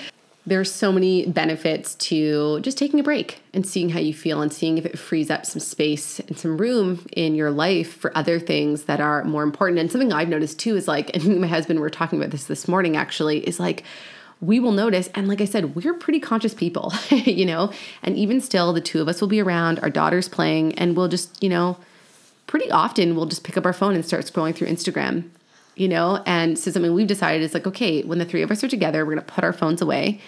There's 0.46 0.72
so 0.72 0.92
many 0.92 1.28
benefits 1.28 1.94
to 1.96 2.60
just 2.62 2.78
taking 2.78 3.00
a 3.00 3.04
break 3.04 3.42
and 3.54 3.68
seeing 3.68 3.90
how 3.90 4.00
you 4.00 4.14
feel 4.14 4.42
and 4.42 4.52
seeing 4.52 4.78
if 4.78 4.86
it 4.86 4.98
frees 4.98 5.30
up 5.30 5.46
some 5.46 5.60
space 5.60 6.20
and 6.22 6.38
some 6.38 6.58
room 6.58 7.06
in 7.12 7.36
your 7.36 7.52
life 7.52 7.94
for 7.98 8.16
other 8.18 8.40
things 8.40 8.86
that 8.86 9.00
are 9.00 9.24
more 9.26 9.44
important. 9.44 9.80
And 9.80 9.92
something 9.92 10.14
I've 10.14 10.30
noticed 10.30 10.58
too 10.58 10.76
is 10.76 10.88
like, 10.88 11.16
and 11.16 11.42
my 11.42 11.48
husband, 11.48 11.80
we 11.80 11.86
are 11.86 11.92
talking 11.92 12.20
about 12.20 12.32
this 12.32 12.46
this 12.46 12.68
morning 12.68 12.98
actually, 12.98 13.48
is 13.48 13.60
like, 13.60 13.84
we 14.42 14.60
will 14.60 14.72
notice. 14.72 15.10
And 15.16 15.28
like 15.28 15.42
I 15.42 15.46
said, 15.46 15.76
we're 15.76 15.94
pretty 15.94 16.20
conscious 16.20 16.54
people, 16.54 16.94
you 17.10 17.46
know, 17.46 17.72
and 18.04 18.16
even 18.16 18.40
still, 18.42 18.74
the 18.74 18.82
two 18.82 19.02
of 19.02 19.08
us 19.08 19.22
will 19.22 19.28
be 19.28 19.42
around, 19.42 19.80
our 19.80 19.90
daughter's 19.90 20.30
playing, 20.30 20.78
and 20.78 20.96
we'll 20.96 21.08
just, 21.08 21.42
you 21.44 21.50
know, 21.50 21.78
pretty 22.48 22.72
often 22.72 23.16
we'll 23.16 23.26
just 23.26 23.44
pick 23.44 23.58
up 23.58 23.66
our 23.66 23.74
phone 23.74 23.96
and 23.96 24.06
start 24.06 24.26
scrolling 24.26 24.56
through 24.56 24.68
Instagram, 24.68 25.30
you 25.76 25.88
know? 25.88 26.24
And 26.26 26.58
so 26.58 26.72
something 26.72 26.94
we've 26.94 27.08
decided 27.08 27.44
is 27.44 27.54
like, 27.54 27.68
okay, 27.68 28.02
when 28.04 28.18
the 28.18 28.26
three 28.26 28.42
of 28.42 28.50
us 28.50 28.64
are 28.64 28.70
together, 28.70 29.06
we're 29.06 29.16
gonna 29.16 29.22
put 29.22 29.44
our 29.44 29.54
phones 29.54 29.82
away 29.82 30.22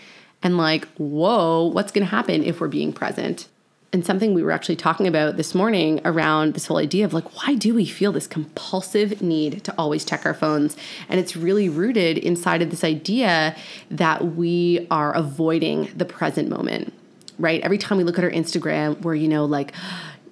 and 0.44 0.58
like, 0.58 0.88
whoa, 0.96 1.66
what's 1.66 1.92
gonna 1.92 2.06
happen 2.06 2.44
if 2.44 2.60
we're 2.60 2.68
being 2.68 2.94
present? 2.94 3.48
And 3.94 4.06
something 4.06 4.34
we 4.34 4.42
were 4.42 4.52
actually 4.52 4.76
talking 4.78 5.06
about 5.06 5.36
this 5.36 5.54
morning 5.54 6.00
around 6.06 6.54
this 6.54 6.68
whole 6.68 6.78
idea 6.78 7.04
of 7.04 7.14
like 7.14 7.36
why 7.36 7.56
do 7.56 7.74
we 7.74 7.86
feel 7.86 8.12
this 8.12 8.28
compulsive 8.28 9.22
need 9.22 9.64
to 9.64 9.74
always 9.78 10.06
check 10.06 10.26
our 10.26 10.34
phones? 10.34 10.78
And 11.10 11.20
it's 11.20 11.36
really 11.36 11.68
rooted 11.68 12.18
inside 12.18 12.62
of 12.62 12.70
this 12.70 12.84
idea 12.84 13.56
that 13.90 14.36
we 14.36 14.88
are 14.90 15.14
avoiding 15.14 15.92
the 15.96 16.06
present 16.06 16.50
moment 16.50 16.94
right? 17.40 17.62
Every 17.62 17.80
time 17.80 17.98
we 17.98 18.04
look 18.04 18.18
at 18.18 18.24
our 18.24 18.32
instagram 18.32 19.02
we're 19.02 19.16
you 19.16 19.28
know 19.28 19.46
like 19.46 19.74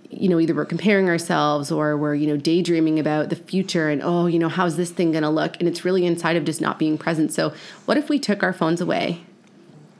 you 0.10 0.30
know 0.30 0.40
either 0.40 0.56
we're 0.56 0.66
comparing 0.66 1.10
ourselves 1.10 1.72
or 1.72 1.98
we're 1.98 2.16
you 2.16 2.28
know 2.28 2.38
daydreaming 2.38 3.00
about 3.00 3.30
the 3.30 3.36
future 3.36 3.90
and 3.90 4.02
oh 4.04 4.26
you 4.26 4.40
know 4.40 4.50
how's 4.50 4.78
this 4.78 4.92
thing 4.92 5.12
going 5.12 5.24
to 5.24 5.30
look? 5.30 5.58
And 5.60 5.68
it's 5.68 5.84
really 5.84 6.06
inside 6.06 6.36
of 6.36 6.46
just 6.46 6.62
not 6.62 6.80
being 6.80 6.98
present. 6.98 7.34
So 7.34 7.54
what 7.86 7.98
if 7.98 8.10
we 8.10 8.20
took 8.20 8.44
our 8.44 8.54
phones 8.54 8.80
away 8.80 9.24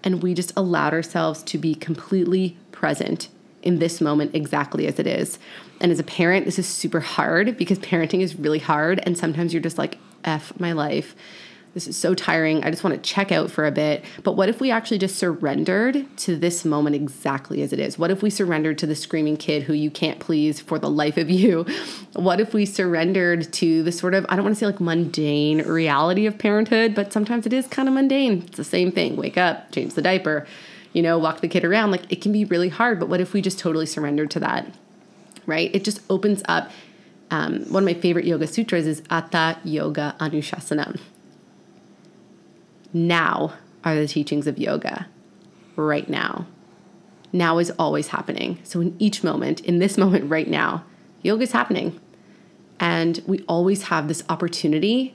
and 0.04 0.24
we 0.24 0.34
just 0.34 0.54
allowed 0.56 0.94
ourselves 0.94 1.44
to 1.44 1.58
be 1.58 1.76
completely 1.76 2.58
present 2.72 3.28
in 3.62 3.80
this 3.80 4.02
moment 4.02 4.36
exactly 4.36 4.88
as 4.88 5.00
it 5.00 5.08
is. 5.08 5.40
And 5.82 5.92
as 5.92 6.00
a 6.00 6.04
parent, 6.04 6.46
this 6.46 6.60
is 6.60 6.68
super 6.68 7.00
hard 7.00 7.58
because 7.58 7.80
parenting 7.80 8.22
is 8.22 8.36
really 8.36 8.60
hard. 8.60 9.00
And 9.04 9.18
sometimes 9.18 9.54
you're 9.54 9.64
just 9.64 9.78
like, 9.78 9.98
F 10.24 10.58
my 10.60 10.74
life. 10.74 11.16
This 11.74 11.88
is 11.88 11.96
so 11.96 12.16
tiring. 12.16 12.64
I 12.64 12.72
just 12.72 12.84
want 12.84 12.96
to 12.96 13.10
check 13.10 13.32
out 13.32 13.52
for 13.52 13.68
a 13.68 13.72
bit. 13.72 14.04
But 14.24 14.34
what 14.34 14.50
if 14.50 14.60
we 14.60 14.72
actually 14.72 14.98
just 14.98 15.18
surrendered 15.18 16.06
to 16.18 16.36
this 16.36 16.66
moment 16.66 16.96
exactly 16.96 17.62
as 17.62 17.72
it 17.72 17.80
is? 17.80 17.98
What 17.98 18.10
if 18.10 18.24
we 18.24 18.32
surrendered 18.32 18.80
to 18.80 18.88
the 18.88 18.96
screaming 18.96 19.38
kid 19.38 19.64
who 19.64 19.74
you 19.74 19.92
can't 19.92 20.20
please 20.20 20.60
for 20.60 20.80
the 20.80 20.90
life 20.90 21.18
of 21.18 21.30
you? 21.30 21.66
What 22.14 22.42
if 22.42 22.56
we 22.56 22.66
surrendered 22.66 23.54
to 23.54 23.84
the 23.84 23.92
sort 23.92 24.16
of, 24.16 24.26
I 24.28 24.36
don't 24.36 24.44
want 24.44 24.56
to 24.56 24.60
say 24.60 24.66
like 24.66 24.82
mundane 24.82 25.62
reality 25.62 26.26
of 26.26 26.38
parenthood, 26.38 26.96
but 26.96 27.14
sometimes 27.14 27.46
it 27.46 27.54
is 27.54 27.68
kind 27.68 27.88
of 27.88 27.94
mundane. 27.94 28.42
It's 28.48 28.58
the 28.58 28.64
same 28.64 28.92
thing 28.92 29.16
wake 29.16 29.38
up, 29.38 29.72
change 29.72 29.94
the 29.94 30.02
diaper 30.02 30.48
you 30.94 31.02
know, 31.02 31.18
walk 31.18 31.42
the 31.42 31.48
kid 31.48 31.64
around. 31.64 31.92
Like 31.92 32.12
it 32.12 32.22
can 32.22 32.32
be 32.32 32.46
really 32.46 32.70
hard, 32.70 33.00
but 33.00 33.10
what 33.10 33.22
if 33.22 33.34
we 33.34 33.42
just 33.42 33.60
totally 33.60 33.86
surrendered 33.86 34.32
to 34.32 34.40
that? 34.40 34.74
Right? 35.46 35.74
It 35.74 35.84
just 35.84 36.02
opens 36.10 36.42
up. 36.48 36.72
Um, 37.32 37.62
one 37.72 37.84
of 37.84 37.86
my 37.86 37.94
favorite 37.94 38.26
yoga 38.26 38.48
sutras 38.48 38.88
is 38.88 39.04
Atha 39.10 39.60
Yoga 39.64 40.16
Anushasanam. 40.20 41.00
Now 42.92 43.54
are 43.84 43.96
the 43.96 44.08
teachings 44.08 44.48
of 44.48 44.58
yoga. 44.58 45.08
Right 45.76 46.10
now. 46.10 46.48
Now 47.32 47.60
is 47.60 47.72
always 47.78 48.08
happening. 48.08 48.60
So, 48.64 48.82
in 48.82 48.96
each 49.00 49.24
moment, 49.24 49.62
in 49.62 49.80
this 49.80 49.98
moment 49.98 50.30
right 50.30 50.48
now, 50.48 50.84
yoga 51.22 51.44
is 51.44 51.52
happening. 51.52 52.00
And 52.80 53.22
we 53.28 53.44
always 53.48 53.84
have 53.84 54.08
this 54.08 54.24
opportunity 54.30 55.14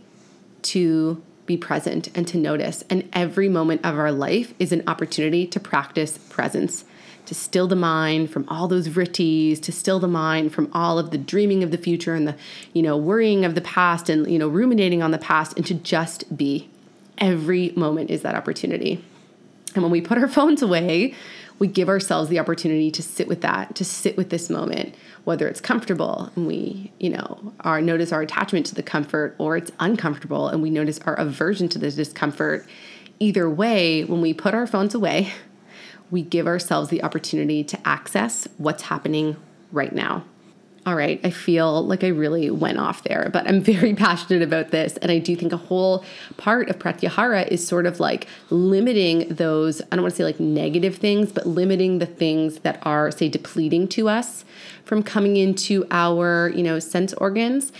to 0.62 1.22
be 1.46 1.56
present 1.56 2.08
and 2.14 2.26
to 2.28 2.38
notice. 2.38 2.84
And 2.88 3.08
every 3.12 3.48
moment 3.48 3.84
of 3.84 3.98
our 3.98 4.12
life 4.12 4.54
is 4.58 4.72
an 4.72 4.82
opportunity 4.86 5.46
to 5.46 5.60
practice 5.60 6.18
presence, 6.18 6.84
to 7.26 7.34
still 7.34 7.66
the 7.66 7.76
mind 7.76 8.30
from 8.30 8.48
all 8.48 8.68
those 8.68 8.88
vrittis, 8.88 9.60
to 9.62 9.72
still 9.72 9.98
the 9.98 10.08
mind 10.08 10.52
from 10.52 10.70
all 10.72 10.98
of 10.98 11.10
the 11.10 11.18
dreaming 11.18 11.62
of 11.62 11.70
the 11.70 11.78
future 11.78 12.14
and 12.14 12.26
the, 12.26 12.36
you 12.72 12.82
know, 12.82 12.96
worrying 12.96 13.44
of 13.44 13.54
the 13.54 13.60
past 13.60 14.08
and, 14.08 14.30
you 14.30 14.38
know, 14.38 14.48
ruminating 14.48 15.02
on 15.02 15.10
the 15.10 15.18
past 15.18 15.56
and 15.56 15.66
to 15.66 15.74
just 15.74 16.36
be. 16.36 16.68
Every 17.18 17.72
moment 17.76 18.10
is 18.10 18.22
that 18.22 18.34
opportunity. 18.34 19.04
And 19.74 19.82
when 19.82 19.92
we 19.92 20.00
put 20.00 20.18
our 20.18 20.28
phones 20.38 20.62
away, 20.62 21.14
we 21.58 21.68
give 21.68 21.88
ourselves 21.88 22.28
the 22.28 22.38
opportunity 22.38 22.90
to 22.90 23.02
sit 23.02 23.28
with 23.28 23.40
that, 23.42 23.74
to 23.76 23.84
sit 23.84 24.16
with 24.16 24.30
this 24.30 24.50
moment, 24.50 24.94
whether 25.24 25.46
it's 25.48 25.60
comfortable 25.60 26.30
and 26.34 26.46
we, 26.46 26.92
you 26.98 27.10
know, 27.10 27.52
our 27.60 27.80
notice 27.80 28.12
our 28.12 28.22
attachment 28.22 28.66
to 28.66 28.74
the 28.74 28.82
comfort 28.82 29.34
or 29.38 29.56
it's 29.56 29.70
uncomfortable 29.80 30.48
and 30.48 30.62
we 30.62 30.70
notice 30.70 30.98
our 31.00 31.14
aversion 31.14 31.68
to 31.68 31.78
the 31.78 31.90
discomfort. 31.90 32.66
Either 33.20 33.48
way, 33.48 34.04
when 34.04 34.20
we 34.20 34.34
put 34.34 34.54
our 34.54 34.66
phones 34.66 34.94
away, 34.94 35.32
we 36.10 36.22
give 36.22 36.46
ourselves 36.46 36.90
the 36.90 37.02
opportunity 37.02 37.64
to 37.64 37.88
access 37.88 38.46
what's 38.58 38.84
happening 38.84 39.36
right 39.72 39.94
now 39.94 40.24
all 40.86 40.94
right, 40.94 41.18
I 41.24 41.30
feel 41.30 41.86
like 41.86 42.04
I 42.04 42.08
really 42.08 42.50
went 42.50 42.78
off 42.78 43.04
there, 43.04 43.30
but 43.32 43.48
I'm 43.48 43.60
very 43.62 43.94
passionate 43.94 44.42
about 44.42 44.70
this. 44.70 44.96
And 44.98 45.10
I 45.10 45.18
do 45.18 45.34
think 45.34 45.52
a 45.52 45.56
whole 45.56 46.04
part 46.36 46.68
of 46.68 46.78
pratyahara 46.78 47.48
is 47.48 47.66
sort 47.66 47.86
of 47.86 48.00
like 48.00 48.26
limiting 48.50 49.28
those, 49.28 49.80
I 49.80 49.96
don't 49.96 50.02
want 50.02 50.12
to 50.12 50.16
say 50.16 50.24
like 50.24 50.40
negative 50.40 50.96
things, 50.96 51.32
but 51.32 51.46
limiting 51.46 51.98
the 51.98 52.06
things 52.06 52.58
that 52.60 52.80
are, 52.82 53.10
say, 53.10 53.28
depleting 53.28 53.88
to 53.88 54.08
us 54.08 54.44
from 54.84 55.02
coming 55.02 55.36
into 55.36 55.86
our, 55.90 56.52
you 56.54 56.62
know, 56.62 56.78
sense 56.78 57.14
organs. 57.14 57.72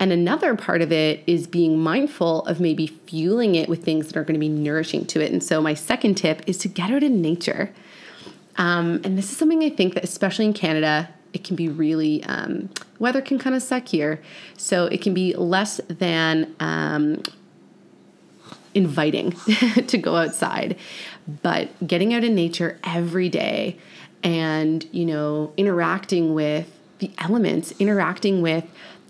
And 0.00 0.12
another 0.12 0.56
part 0.56 0.80
of 0.80 0.92
it 0.92 1.24
is 1.26 1.46
being 1.46 1.78
mindful 1.78 2.44
of 2.46 2.60
maybe 2.60 2.86
fueling 2.86 3.54
it 3.56 3.68
with 3.68 3.84
things 3.84 4.08
that 4.08 4.16
are 4.16 4.22
going 4.22 4.34
to 4.34 4.40
be 4.40 4.48
nourishing 4.48 5.04
to 5.06 5.20
it. 5.20 5.32
And 5.32 5.42
so, 5.42 5.60
my 5.60 5.74
second 5.74 6.14
tip 6.14 6.42
is 6.46 6.56
to 6.58 6.68
get 6.68 6.90
out 6.90 7.02
in 7.02 7.20
nature. 7.20 7.72
Um, 8.56 9.00
and 9.04 9.18
this 9.18 9.30
is 9.30 9.36
something 9.36 9.62
I 9.62 9.70
think 9.70 9.94
that, 9.94 10.04
especially 10.04 10.44
in 10.44 10.52
Canada, 10.52 11.08
it 11.32 11.44
can 11.44 11.56
be 11.56 11.68
really 11.68 12.24
um, 12.24 12.70
weather 12.98 13.20
can 13.20 13.38
kind 13.38 13.54
of 13.54 13.62
suck 13.62 13.88
here. 13.88 14.20
So 14.56 14.86
it 14.86 15.00
can 15.00 15.14
be 15.14 15.34
less 15.34 15.80
than 15.88 16.54
um, 16.60 17.22
inviting 18.74 19.32
to 19.86 19.98
go 19.98 20.16
outside. 20.16 20.76
But 21.42 21.86
getting 21.86 22.14
out 22.14 22.24
in 22.24 22.34
nature 22.34 22.78
every 22.84 23.28
day 23.28 23.78
and 24.22 24.86
you 24.92 25.04
know 25.04 25.52
interacting 25.56 26.34
with 26.34 26.74
the 26.98 27.10
elements 27.18 27.72
interacting 27.78 28.42
with 28.42 28.64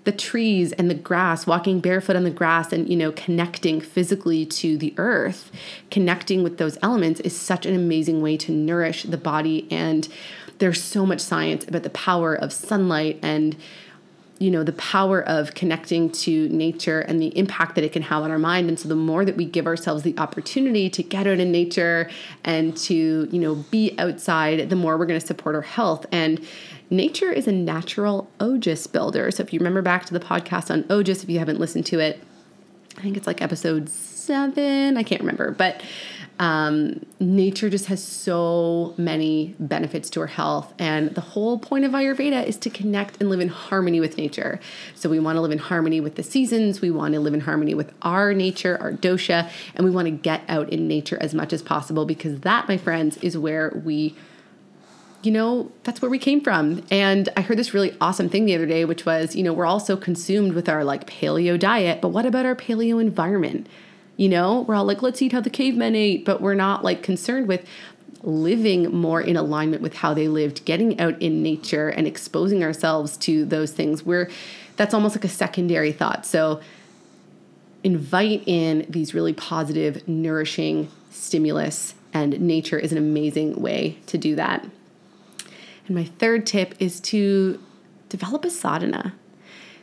the 0.04 0.12
trees 0.12 0.72
and 0.72 0.90
the 0.90 0.94
grass 0.94 1.46
walking 1.46 1.80
barefoot 1.80 2.16
on 2.16 2.24
the 2.24 2.30
grass 2.30 2.72
and 2.72 2.88
you 2.88 2.96
know 2.96 3.12
connecting 3.12 3.80
physically 3.80 4.44
to 4.44 4.76
the 4.76 4.92
earth 4.98 5.50
connecting 5.90 6.42
with 6.42 6.58
those 6.58 6.76
elements 6.82 7.20
is 7.20 7.36
such 7.36 7.64
an 7.64 7.74
amazing 7.74 8.20
way 8.20 8.36
to 8.36 8.52
nourish 8.52 9.04
the 9.04 9.16
body 9.16 9.66
and 9.70 10.08
there's 10.58 10.82
so 10.82 11.06
much 11.06 11.20
science 11.20 11.66
about 11.66 11.82
the 11.82 11.90
power 11.90 12.34
of 12.34 12.52
sunlight 12.52 13.18
and 13.22 13.56
you 14.38 14.50
know 14.50 14.62
the 14.62 14.72
power 14.72 15.20
of 15.22 15.54
connecting 15.54 16.10
to 16.10 16.48
nature 16.50 17.00
and 17.00 17.20
the 17.20 17.36
impact 17.36 17.74
that 17.74 17.82
it 17.82 17.92
can 17.92 18.02
have 18.02 18.22
on 18.22 18.30
our 18.30 18.38
mind. 18.38 18.68
And 18.68 18.78
so 18.78 18.88
the 18.88 18.94
more 18.94 19.24
that 19.24 19.36
we 19.36 19.44
give 19.44 19.66
ourselves 19.66 20.04
the 20.04 20.16
opportunity 20.16 20.88
to 20.90 21.02
get 21.02 21.26
out 21.26 21.40
in 21.40 21.50
nature 21.50 22.08
and 22.44 22.76
to 22.78 23.28
you 23.30 23.40
know 23.40 23.56
be 23.70 23.96
outside 23.98 24.70
the 24.70 24.76
more 24.76 24.96
we're 24.96 25.06
going 25.06 25.20
to 25.20 25.26
support 25.26 25.54
our 25.54 25.62
health. 25.62 26.06
And 26.12 26.46
nature 26.90 27.32
is 27.32 27.48
a 27.48 27.52
natural 27.52 28.30
ojas 28.38 28.90
builder. 28.90 29.30
So 29.30 29.42
if 29.42 29.52
you 29.52 29.58
remember 29.58 29.82
back 29.82 30.06
to 30.06 30.14
the 30.14 30.20
podcast 30.20 30.70
on 30.70 30.84
ojas 30.84 31.22
if 31.24 31.28
you 31.28 31.38
haven't 31.38 31.58
listened 31.58 31.86
to 31.86 31.98
it 31.98 32.22
i 32.96 33.00
think 33.00 33.16
it's 33.16 33.26
like 33.26 33.42
episode 33.42 33.88
seven 33.88 34.96
i 34.96 35.02
can't 35.02 35.20
remember. 35.20 35.50
But 35.50 35.82
Um, 36.38 37.04
nature 37.18 37.68
just 37.68 37.86
has 37.86 38.02
so 38.02 38.94
many 38.96 39.56
benefits 39.58 40.08
to 40.10 40.20
our 40.20 40.28
health. 40.28 40.72
And 40.78 41.14
the 41.14 41.20
whole 41.20 41.58
point 41.58 41.84
of 41.84 41.92
Ayurveda 41.92 42.46
is 42.46 42.56
to 42.58 42.70
connect 42.70 43.20
and 43.20 43.28
live 43.28 43.40
in 43.40 43.48
harmony 43.48 43.98
with 43.98 44.16
nature. 44.16 44.60
So 44.94 45.08
we 45.08 45.18
want 45.18 45.36
to 45.36 45.40
live 45.40 45.50
in 45.50 45.58
harmony 45.58 46.00
with 46.00 46.14
the 46.14 46.22
seasons, 46.22 46.80
we 46.80 46.90
want 46.90 47.14
to 47.14 47.20
live 47.20 47.34
in 47.34 47.40
harmony 47.40 47.74
with 47.74 47.92
our 48.02 48.32
nature, 48.34 48.78
our 48.80 48.92
dosha, 48.92 49.50
and 49.74 49.84
we 49.84 49.90
want 49.90 50.06
to 50.06 50.12
get 50.12 50.42
out 50.48 50.68
in 50.70 50.86
nature 50.86 51.18
as 51.20 51.34
much 51.34 51.52
as 51.52 51.60
possible 51.60 52.04
because 52.04 52.40
that, 52.40 52.68
my 52.68 52.76
friends, 52.76 53.16
is 53.18 53.36
where 53.36 53.80
we 53.84 54.16
you 55.22 55.32
know, 55.32 55.70
that's 55.82 56.00
where 56.00 56.10
we 56.10 56.18
came 56.18 56.40
from. 56.40 56.84
And 56.90 57.28
I 57.36 57.40
heard 57.40 57.58
this 57.58 57.74
really 57.74 57.96
awesome 58.00 58.28
thing 58.28 58.44
the 58.44 58.54
other 58.54 58.66
day, 58.66 58.84
which 58.84 59.04
was, 59.04 59.34
you 59.34 59.42
know, 59.42 59.52
we're 59.52 59.66
all 59.66 59.80
so 59.80 59.96
consumed 59.96 60.52
with 60.52 60.68
our 60.68 60.84
like 60.84 61.08
paleo 61.08 61.58
diet, 61.58 62.00
but 62.00 62.10
what 62.10 62.24
about 62.24 62.46
our 62.46 62.54
paleo 62.54 63.00
environment? 63.00 63.66
You 64.18 64.28
know, 64.28 64.62
we're 64.62 64.74
all 64.74 64.84
like, 64.84 65.00
let's 65.00 65.22
eat 65.22 65.32
how 65.32 65.40
the 65.40 65.48
cavemen 65.48 65.94
ate, 65.94 66.24
but 66.24 66.42
we're 66.42 66.54
not 66.54 66.84
like 66.84 67.02
concerned 67.04 67.46
with 67.46 67.64
living 68.24 68.92
more 68.92 69.20
in 69.20 69.36
alignment 69.36 69.80
with 69.80 69.94
how 69.94 70.12
they 70.12 70.26
lived, 70.26 70.64
getting 70.64 70.98
out 70.98 71.22
in 71.22 71.40
nature 71.40 71.88
and 71.88 72.04
exposing 72.04 72.64
ourselves 72.64 73.16
to 73.18 73.44
those 73.44 73.70
things. 73.70 74.04
We're 74.04 74.28
that's 74.76 74.92
almost 74.92 75.14
like 75.14 75.24
a 75.24 75.28
secondary 75.28 75.92
thought. 75.92 76.26
So 76.26 76.60
invite 77.84 78.42
in 78.46 78.86
these 78.88 79.14
really 79.14 79.32
positive, 79.32 80.06
nourishing 80.08 80.90
stimulus, 81.10 81.94
and 82.12 82.40
nature 82.40 82.78
is 82.78 82.90
an 82.90 82.98
amazing 82.98 83.60
way 83.60 83.98
to 84.06 84.18
do 84.18 84.34
that. 84.34 84.66
And 85.86 85.96
my 85.96 86.04
third 86.04 86.44
tip 86.44 86.74
is 86.80 87.00
to 87.00 87.62
develop 88.08 88.44
a 88.44 88.50
sadhana. 88.50 89.14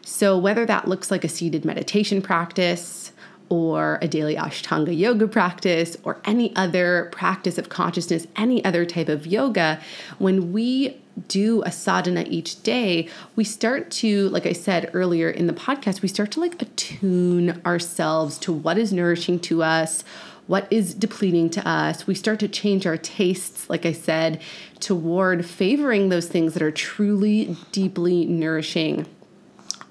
So, 0.03 0.37
whether 0.37 0.65
that 0.67 0.87
looks 0.87 1.09
like 1.09 1.23
a 1.23 1.29
seated 1.29 1.65
meditation 1.65 2.21
practice, 2.21 3.11
or 3.49 3.99
a 4.01 4.07
daily 4.07 4.35
Ashtanga 4.35 4.97
yoga 4.97 5.27
practice, 5.27 5.97
or 6.03 6.19
any 6.25 6.55
other 6.55 7.09
practice 7.11 7.57
of 7.57 7.69
consciousness, 7.69 8.27
any 8.35 8.63
other 8.65 8.85
type 8.85 9.09
of 9.09 9.27
yoga, 9.27 9.79
when 10.17 10.51
we 10.51 10.97
do 11.27 11.63
a 11.63 11.71
sadhana 11.71 12.25
each 12.27 12.61
day, 12.63 13.07
we 13.35 13.43
start 13.43 13.89
to, 13.89 14.29
like 14.29 14.45
I 14.45 14.53
said 14.53 14.89
earlier 14.93 15.29
in 15.29 15.47
the 15.47 15.53
podcast, 15.53 16.01
we 16.01 16.07
start 16.07 16.31
to 16.31 16.39
like 16.39 16.61
attune 16.61 17.61
ourselves 17.65 18.37
to 18.39 18.51
what 18.51 18.77
is 18.77 18.91
nourishing 18.91 19.39
to 19.41 19.63
us, 19.63 20.03
what 20.47 20.67
is 20.71 20.93
depleting 20.93 21.49
to 21.51 21.67
us. 21.67 22.05
We 22.05 22.15
start 22.15 22.39
to 22.41 22.47
change 22.47 22.85
our 22.85 22.97
tastes, 22.97 23.69
like 23.69 23.85
I 23.85 23.93
said, 23.93 24.41
toward 24.79 25.45
favoring 25.45 26.09
those 26.09 26.27
things 26.27 26.53
that 26.53 26.61
are 26.61 26.71
truly 26.71 27.55
deeply 27.71 28.25
nourishing 28.25 29.07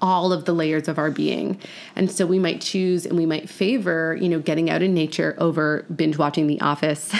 all 0.01 0.33
of 0.33 0.45
the 0.45 0.53
layers 0.53 0.87
of 0.87 0.97
our 0.97 1.11
being. 1.11 1.59
And 1.95 2.11
so 2.11 2.25
we 2.25 2.39
might 2.39 2.61
choose 2.61 3.05
and 3.05 3.17
we 3.17 3.25
might 3.25 3.49
favor, 3.49 4.17
you 4.19 4.29
know, 4.29 4.39
getting 4.39 4.69
out 4.69 4.81
in 4.81 4.93
nature 4.93 5.35
over 5.37 5.85
binge 5.95 6.17
watching 6.17 6.47
The 6.47 6.59
Office 6.61 7.13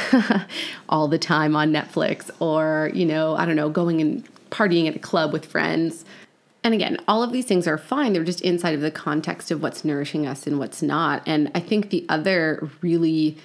all 0.89 1.07
the 1.07 1.17
time 1.17 1.55
on 1.55 1.71
Netflix 1.71 2.29
or, 2.39 2.91
you 2.93 3.05
know, 3.05 3.35
I 3.35 3.45
don't 3.45 3.55
know, 3.55 3.69
going 3.69 4.01
and 4.01 4.27
partying 4.49 4.87
at 4.87 4.95
a 4.95 4.99
club 4.99 5.33
with 5.33 5.45
friends. 5.45 6.05
And 6.63 6.73
again, 6.73 6.97
all 7.07 7.21
of 7.21 7.31
these 7.31 7.45
things 7.45 7.67
are 7.67 7.77
fine. 7.77 8.13
They're 8.13 8.23
just 8.23 8.41
inside 8.41 8.73
of 8.73 8.81
the 8.81 8.91
context 8.91 9.51
of 9.51 9.61
what's 9.61 9.85
nourishing 9.85 10.25
us 10.25 10.47
and 10.47 10.57
what's 10.57 10.81
not. 10.81 11.21
And 11.25 11.51
I 11.53 11.59
think 11.59 11.89
the 11.89 12.05
other 12.09 12.69
really 12.81 13.37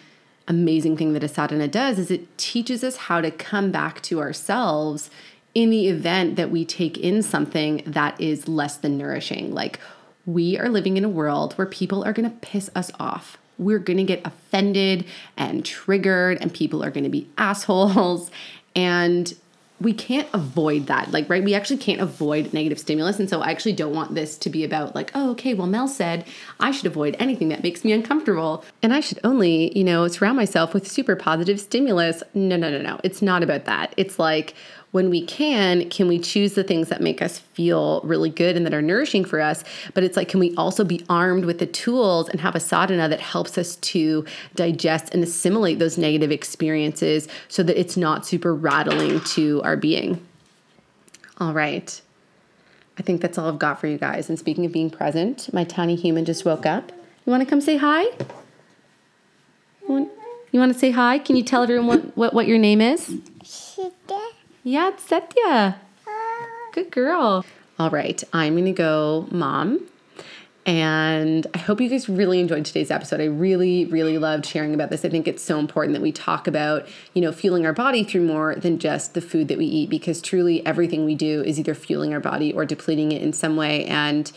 amazing 0.48 0.96
thing 0.96 1.12
that 1.12 1.22
a 1.22 1.28
sadhana 1.28 1.68
does 1.68 1.98
is 1.98 2.10
it 2.10 2.36
teaches 2.38 2.82
us 2.82 2.96
how 2.96 3.20
to 3.20 3.30
come 3.30 3.70
back 3.70 4.00
to 4.02 4.20
ourselves 4.20 5.10
in 5.54 5.70
the 5.70 5.88
event 5.88 6.36
that 6.36 6.50
we 6.50 6.64
take 6.64 6.96
in 6.98 7.22
something 7.22 7.82
that 7.86 8.20
is 8.20 8.48
less 8.48 8.76
than 8.76 8.96
nourishing. 8.96 9.52
Like 9.52 9.80
we 10.26 10.58
are 10.58 10.68
living 10.68 10.96
in 10.96 11.04
a 11.04 11.08
world 11.08 11.54
where 11.54 11.66
people 11.66 12.04
are 12.04 12.12
going 12.12 12.30
to 12.30 12.36
piss 12.36 12.70
us 12.74 12.90
off. 13.00 13.38
We're 13.58 13.78
going 13.78 13.98
to 13.98 14.04
get 14.04 14.26
offended 14.26 15.04
and 15.36 15.64
triggered, 15.64 16.38
and 16.40 16.52
people 16.52 16.82
are 16.82 16.90
going 16.90 17.04
to 17.04 17.10
be 17.10 17.28
assholes. 17.38 18.30
And 18.74 19.34
we 19.80 19.94
can't 19.94 20.28
avoid 20.34 20.86
that. 20.86 21.10
Like, 21.10 21.28
right? 21.28 21.42
We 21.42 21.54
actually 21.54 21.78
can't 21.78 22.00
avoid 22.00 22.52
negative 22.52 22.78
stimulus. 22.78 23.18
And 23.18 23.30
so 23.30 23.40
I 23.40 23.50
actually 23.50 23.72
don't 23.72 23.94
want 23.94 24.14
this 24.14 24.36
to 24.38 24.50
be 24.50 24.62
about, 24.62 24.94
like, 24.94 25.10
oh, 25.14 25.30
okay, 25.30 25.54
well, 25.54 25.66
Mel 25.66 25.88
said 25.88 26.26
I 26.58 26.70
should 26.70 26.86
avoid 26.86 27.16
anything 27.18 27.48
that 27.48 27.62
makes 27.62 27.82
me 27.82 27.92
uncomfortable. 27.92 28.64
And 28.82 28.92
I 28.92 29.00
should 29.00 29.18
only, 29.24 29.76
you 29.76 29.84
know, 29.84 30.06
surround 30.08 30.36
myself 30.36 30.74
with 30.74 30.86
super 30.86 31.16
positive 31.16 31.58
stimulus. 31.60 32.22
No, 32.34 32.56
no, 32.56 32.70
no, 32.70 32.82
no. 32.82 33.00
It's 33.02 33.22
not 33.22 33.42
about 33.42 33.64
that. 33.64 33.94
It's 33.96 34.18
like, 34.18 34.54
when 34.92 35.08
we 35.08 35.24
can, 35.24 35.88
can 35.88 36.08
we 36.08 36.18
choose 36.18 36.54
the 36.54 36.64
things 36.64 36.88
that 36.88 37.00
make 37.00 37.22
us 37.22 37.38
feel 37.38 38.00
really 38.02 38.30
good 38.30 38.56
and 38.56 38.66
that 38.66 38.74
are 38.74 38.82
nourishing 38.82 39.24
for 39.24 39.40
us? 39.40 39.62
But 39.94 40.02
it's 40.02 40.16
like, 40.16 40.28
can 40.28 40.40
we 40.40 40.54
also 40.56 40.82
be 40.82 41.04
armed 41.08 41.44
with 41.44 41.58
the 41.58 41.66
tools 41.66 42.28
and 42.28 42.40
have 42.40 42.56
a 42.56 42.60
sadhana 42.60 43.08
that 43.08 43.20
helps 43.20 43.56
us 43.56 43.76
to 43.76 44.24
digest 44.56 45.14
and 45.14 45.22
assimilate 45.22 45.78
those 45.78 45.96
negative 45.96 46.32
experiences 46.32 47.28
so 47.48 47.62
that 47.62 47.78
it's 47.78 47.96
not 47.96 48.26
super 48.26 48.54
rattling 48.54 49.20
to 49.20 49.62
our 49.62 49.76
being? 49.76 50.26
All 51.38 51.52
right. 51.52 52.00
I 52.98 53.02
think 53.02 53.20
that's 53.20 53.38
all 53.38 53.48
I've 53.48 53.58
got 53.58 53.80
for 53.80 53.86
you 53.86 53.96
guys. 53.96 54.28
And 54.28 54.38
speaking 54.38 54.66
of 54.66 54.72
being 54.72 54.90
present, 54.90 55.52
my 55.54 55.64
tiny 55.64 55.94
human 55.94 56.24
just 56.24 56.44
woke 56.44 56.66
up. 56.66 56.90
You 57.24 57.30
want 57.30 57.42
to 57.42 57.48
come 57.48 57.60
say 57.60 57.76
hi? 57.76 58.02
You 58.02 59.86
want, 59.86 60.10
you 60.50 60.58
want 60.58 60.72
to 60.72 60.78
say 60.78 60.90
hi? 60.90 61.18
Can 61.18 61.36
you 61.36 61.44
tell 61.44 61.62
everyone 61.62 61.86
what, 61.86 62.16
what, 62.16 62.34
what 62.34 62.46
your 62.48 62.58
name 62.58 62.80
is? 62.80 63.16
Yeah, 64.62 64.88
it's 64.88 65.04
Satya. 65.04 65.80
Ah. 66.06 66.46
Good 66.72 66.90
girl. 66.90 67.46
All 67.78 67.88
right, 67.88 68.22
I'm 68.34 68.52
going 68.52 68.66
to 68.66 68.72
go, 68.72 69.26
mom. 69.30 69.86
And 70.66 71.46
I 71.54 71.58
hope 71.58 71.80
you 71.80 71.88
guys 71.88 72.10
really 72.10 72.38
enjoyed 72.38 72.66
today's 72.66 72.90
episode. 72.90 73.22
I 73.22 73.24
really, 73.24 73.86
really 73.86 74.18
loved 74.18 74.44
sharing 74.44 74.74
about 74.74 74.90
this. 74.90 75.02
I 75.02 75.08
think 75.08 75.26
it's 75.26 75.42
so 75.42 75.58
important 75.58 75.94
that 75.94 76.02
we 76.02 76.12
talk 76.12 76.46
about, 76.46 76.86
you 77.14 77.22
know, 77.22 77.32
fueling 77.32 77.64
our 77.64 77.72
body 77.72 78.04
through 78.04 78.26
more 78.26 78.54
than 78.54 78.78
just 78.78 79.14
the 79.14 79.22
food 79.22 79.48
that 79.48 79.56
we 79.56 79.64
eat, 79.64 79.88
because 79.88 80.20
truly 80.20 80.64
everything 80.66 81.06
we 81.06 81.14
do 81.14 81.42
is 81.42 81.58
either 81.58 81.74
fueling 81.74 82.12
our 82.12 82.20
body 82.20 82.52
or 82.52 82.66
depleting 82.66 83.12
it 83.12 83.22
in 83.22 83.32
some 83.32 83.56
way. 83.56 83.86
And 83.86 84.30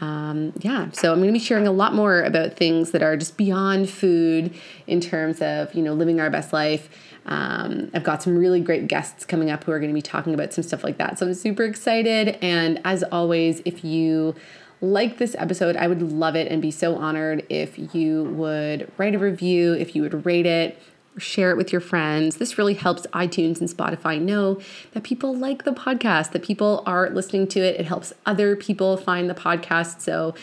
um, 0.00 0.52
yeah, 0.60 0.90
so 0.92 1.12
I'm 1.12 1.18
going 1.18 1.28
to 1.28 1.32
be 1.32 1.44
sharing 1.44 1.66
a 1.66 1.72
lot 1.72 1.94
more 1.94 2.22
about 2.22 2.54
things 2.54 2.92
that 2.92 3.02
are 3.02 3.16
just 3.16 3.36
beyond 3.36 3.90
food 3.90 4.54
in 4.86 5.00
terms 5.00 5.42
of, 5.42 5.74
you 5.74 5.82
know, 5.82 5.92
living 5.92 6.20
our 6.20 6.30
best 6.30 6.52
life 6.52 6.88
um, 7.28 7.90
I've 7.92 8.04
got 8.04 8.22
some 8.22 8.36
really 8.36 8.60
great 8.60 8.88
guests 8.88 9.24
coming 9.26 9.50
up 9.50 9.64
who 9.64 9.72
are 9.72 9.78
going 9.78 9.90
to 9.90 9.94
be 9.94 10.02
talking 10.02 10.32
about 10.32 10.54
some 10.54 10.64
stuff 10.64 10.82
like 10.82 10.96
that. 10.96 11.18
So 11.18 11.26
I'm 11.26 11.34
super 11.34 11.64
excited. 11.64 12.38
And 12.40 12.80
as 12.84 13.02
always, 13.04 13.60
if 13.66 13.84
you 13.84 14.34
like 14.80 15.18
this 15.18 15.36
episode, 15.38 15.76
I 15.76 15.88
would 15.88 16.00
love 16.00 16.36
it 16.36 16.50
and 16.50 16.62
be 16.62 16.70
so 16.70 16.96
honored 16.96 17.44
if 17.50 17.94
you 17.94 18.24
would 18.24 18.90
write 18.96 19.14
a 19.14 19.18
review, 19.18 19.74
if 19.74 19.94
you 19.94 20.02
would 20.02 20.24
rate 20.24 20.46
it, 20.46 20.80
share 21.18 21.50
it 21.50 21.56
with 21.56 21.72
your 21.72 21.80
friends. 21.80 22.36
This 22.36 22.58
really 22.58 22.74
helps 22.74 23.06
iTunes 23.08 23.60
and 23.60 23.68
Spotify 23.68 24.20
know 24.20 24.60
that 24.92 25.02
people 25.02 25.36
like 25.36 25.64
the 25.64 25.72
podcast, 25.72 26.32
that 26.32 26.42
people 26.42 26.82
are 26.86 27.10
listening 27.10 27.46
to 27.48 27.60
it. 27.60 27.80
It 27.80 27.86
helps 27.86 28.12
other 28.26 28.56
people 28.56 28.96
find 28.96 29.28
the 29.28 29.34
podcast. 29.34 30.00
So 30.00 30.34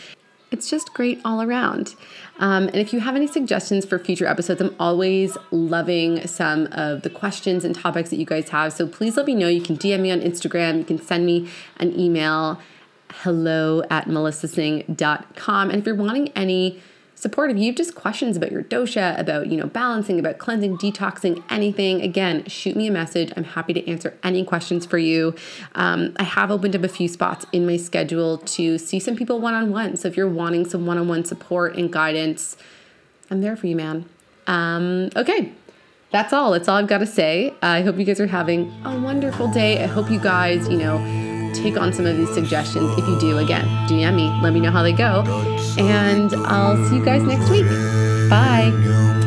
it's 0.50 0.70
just 0.70 0.94
great 0.94 1.20
all 1.24 1.42
around. 1.42 1.94
Um, 2.38 2.64
and 2.68 2.76
if 2.76 2.92
you 2.92 3.00
have 3.00 3.16
any 3.16 3.26
suggestions 3.26 3.84
for 3.84 3.98
future 3.98 4.26
episodes, 4.26 4.60
I'm 4.60 4.76
always 4.78 5.36
loving 5.50 6.26
some 6.26 6.68
of 6.72 7.02
the 7.02 7.10
questions 7.10 7.64
and 7.64 7.74
topics 7.74 8.10
that 8.10 8.16
you 8.16 8.26
guys 8.26 8.50
have. 8.50 8.72
So 8.72 8.86
please 8.86 9.16
let 9.16 9.26
me 9.26 9.34
know. 9.34 9.48
You 9.48 9.60
can 9.60 9.76
DM 9.76 10.00
me 10.00 10.10
on 10.10 10.20
Instagram, 10.20 10.78
you 10.78 10.84
can 10.84 11.00
send 11.00 11.26
me 11.26 11.48
an 11.78 11.98
email 11.98 12.60
hello 13.22 13.82
at 13.90 14.06
melissasingh.com. 14.06 15.70
And 15.70 15.78
if 15.78 15.86
you're 15.86 15.94
wanting 15.94 16.28
any 16.30 16.80
support 17.26 17.50
if 17.50 17.56
you 17.56 17.66
have 17.66 17.74
just 17.74 17.96
questions 17.96 18.36
about 18.36 18.52
your 18.52 18.62
dosha, 18.62 19.18
about, 19.18 19.48
you 19.48 19.56
know, 19.56 19.66
balancing, 19.66 20.20
about 20.20 20.38
cleansing, 20.38 20.78
detoxing, 20.78 21.42
anything, 21.50 22.00
again, 22.00 22.44
shoot 22.46 22.76
me 22.76 22.86
a 22.86 22.92
message. 22.92 23.32
I'm 23.36 23.42
happy 23.42 23.72
to 23.72 23.84
answer 23.90 24.16
any 24.22 24.44
questions 24.44 24.86
for 24.86 24.96
you. 24.96 25.34
Um, 25.74 26.14
I 26.18 26.22
have 26.22 26.52
opened 26.52 26.76
up 26.76 26.84
a 26.84 26.88
few 26.88 27.08
spots 27.08 27.44
in 27.50 27.66
my 27.66 27.78
schedule 27.78 28.38
to 28.38 28.78
see 28.78 29.00
some 29.00 29.16
people 29.16 29.40
one 29.40 29.54
on 29.54 29.72
one. 29.72 29.96
So 29.96 30.06
if 30.06 30.16
you're 30.16 30.28
wanting 30.28 30.68
some 30.68 30.86
one 30.86 30.98
on 30.98 31.08
one 31.08 31.24
support 31.24 31.74
and 31.74 31.92
guidance, 31.92 32.56
I'm 33.28 33.40
there 33.40 33.56
for 33.56 33.66
you, 33.66 33.74
man. 33.74 34.08
Um, 34.46 35.10
okay. 35.16 35.52
That's 36.12 36.32
all. 36.32 36.52
That's 36.52 36.68
all 36.68 36.76
I've 36.76 36.86
got 36.86 36.98
to 36.98 37.06
say. 37.06 37.52
I 37.60 37.82
hope 37.82 37.98
you 37.98 38.04
guys 38.04 38.20
are 38.20 38.28
having 38.28 38.72
a 38.84 38.96
wonderful 39.00 39.48
day. 39.48 39.82
I 39.82 39.88
hope 39.88 40.08
you 40.08 40.20
guys, 40.20 40.68
you 40.68 40.78
know, 40.78 40.98
take 41.54 41.76
on 41.76 41.92
some 41.92 42.06
of 42.06 42.16
these 42.16 42.32
suggestions. 42.32 42.90
If 42.98 43.06
you 43.06 43.18
do, 43.18 43.38
again, 43.38 43.66
DM 43.88 44.14
me. 44.14 44.30
Let 44.42 44.52
me 44.52 44.60
know 44.60 44.70
how 44.70 44.82
they 44.82 44.92
go. 44.92 45.24
And 45.78 46.34
I'll 46.46 46.76
see 46.88 46.96
you 46.96 47.04
guys 47.04 47.22
next 47.22 47.50
week. 47.50 47.66
Bye. 48.30 49.25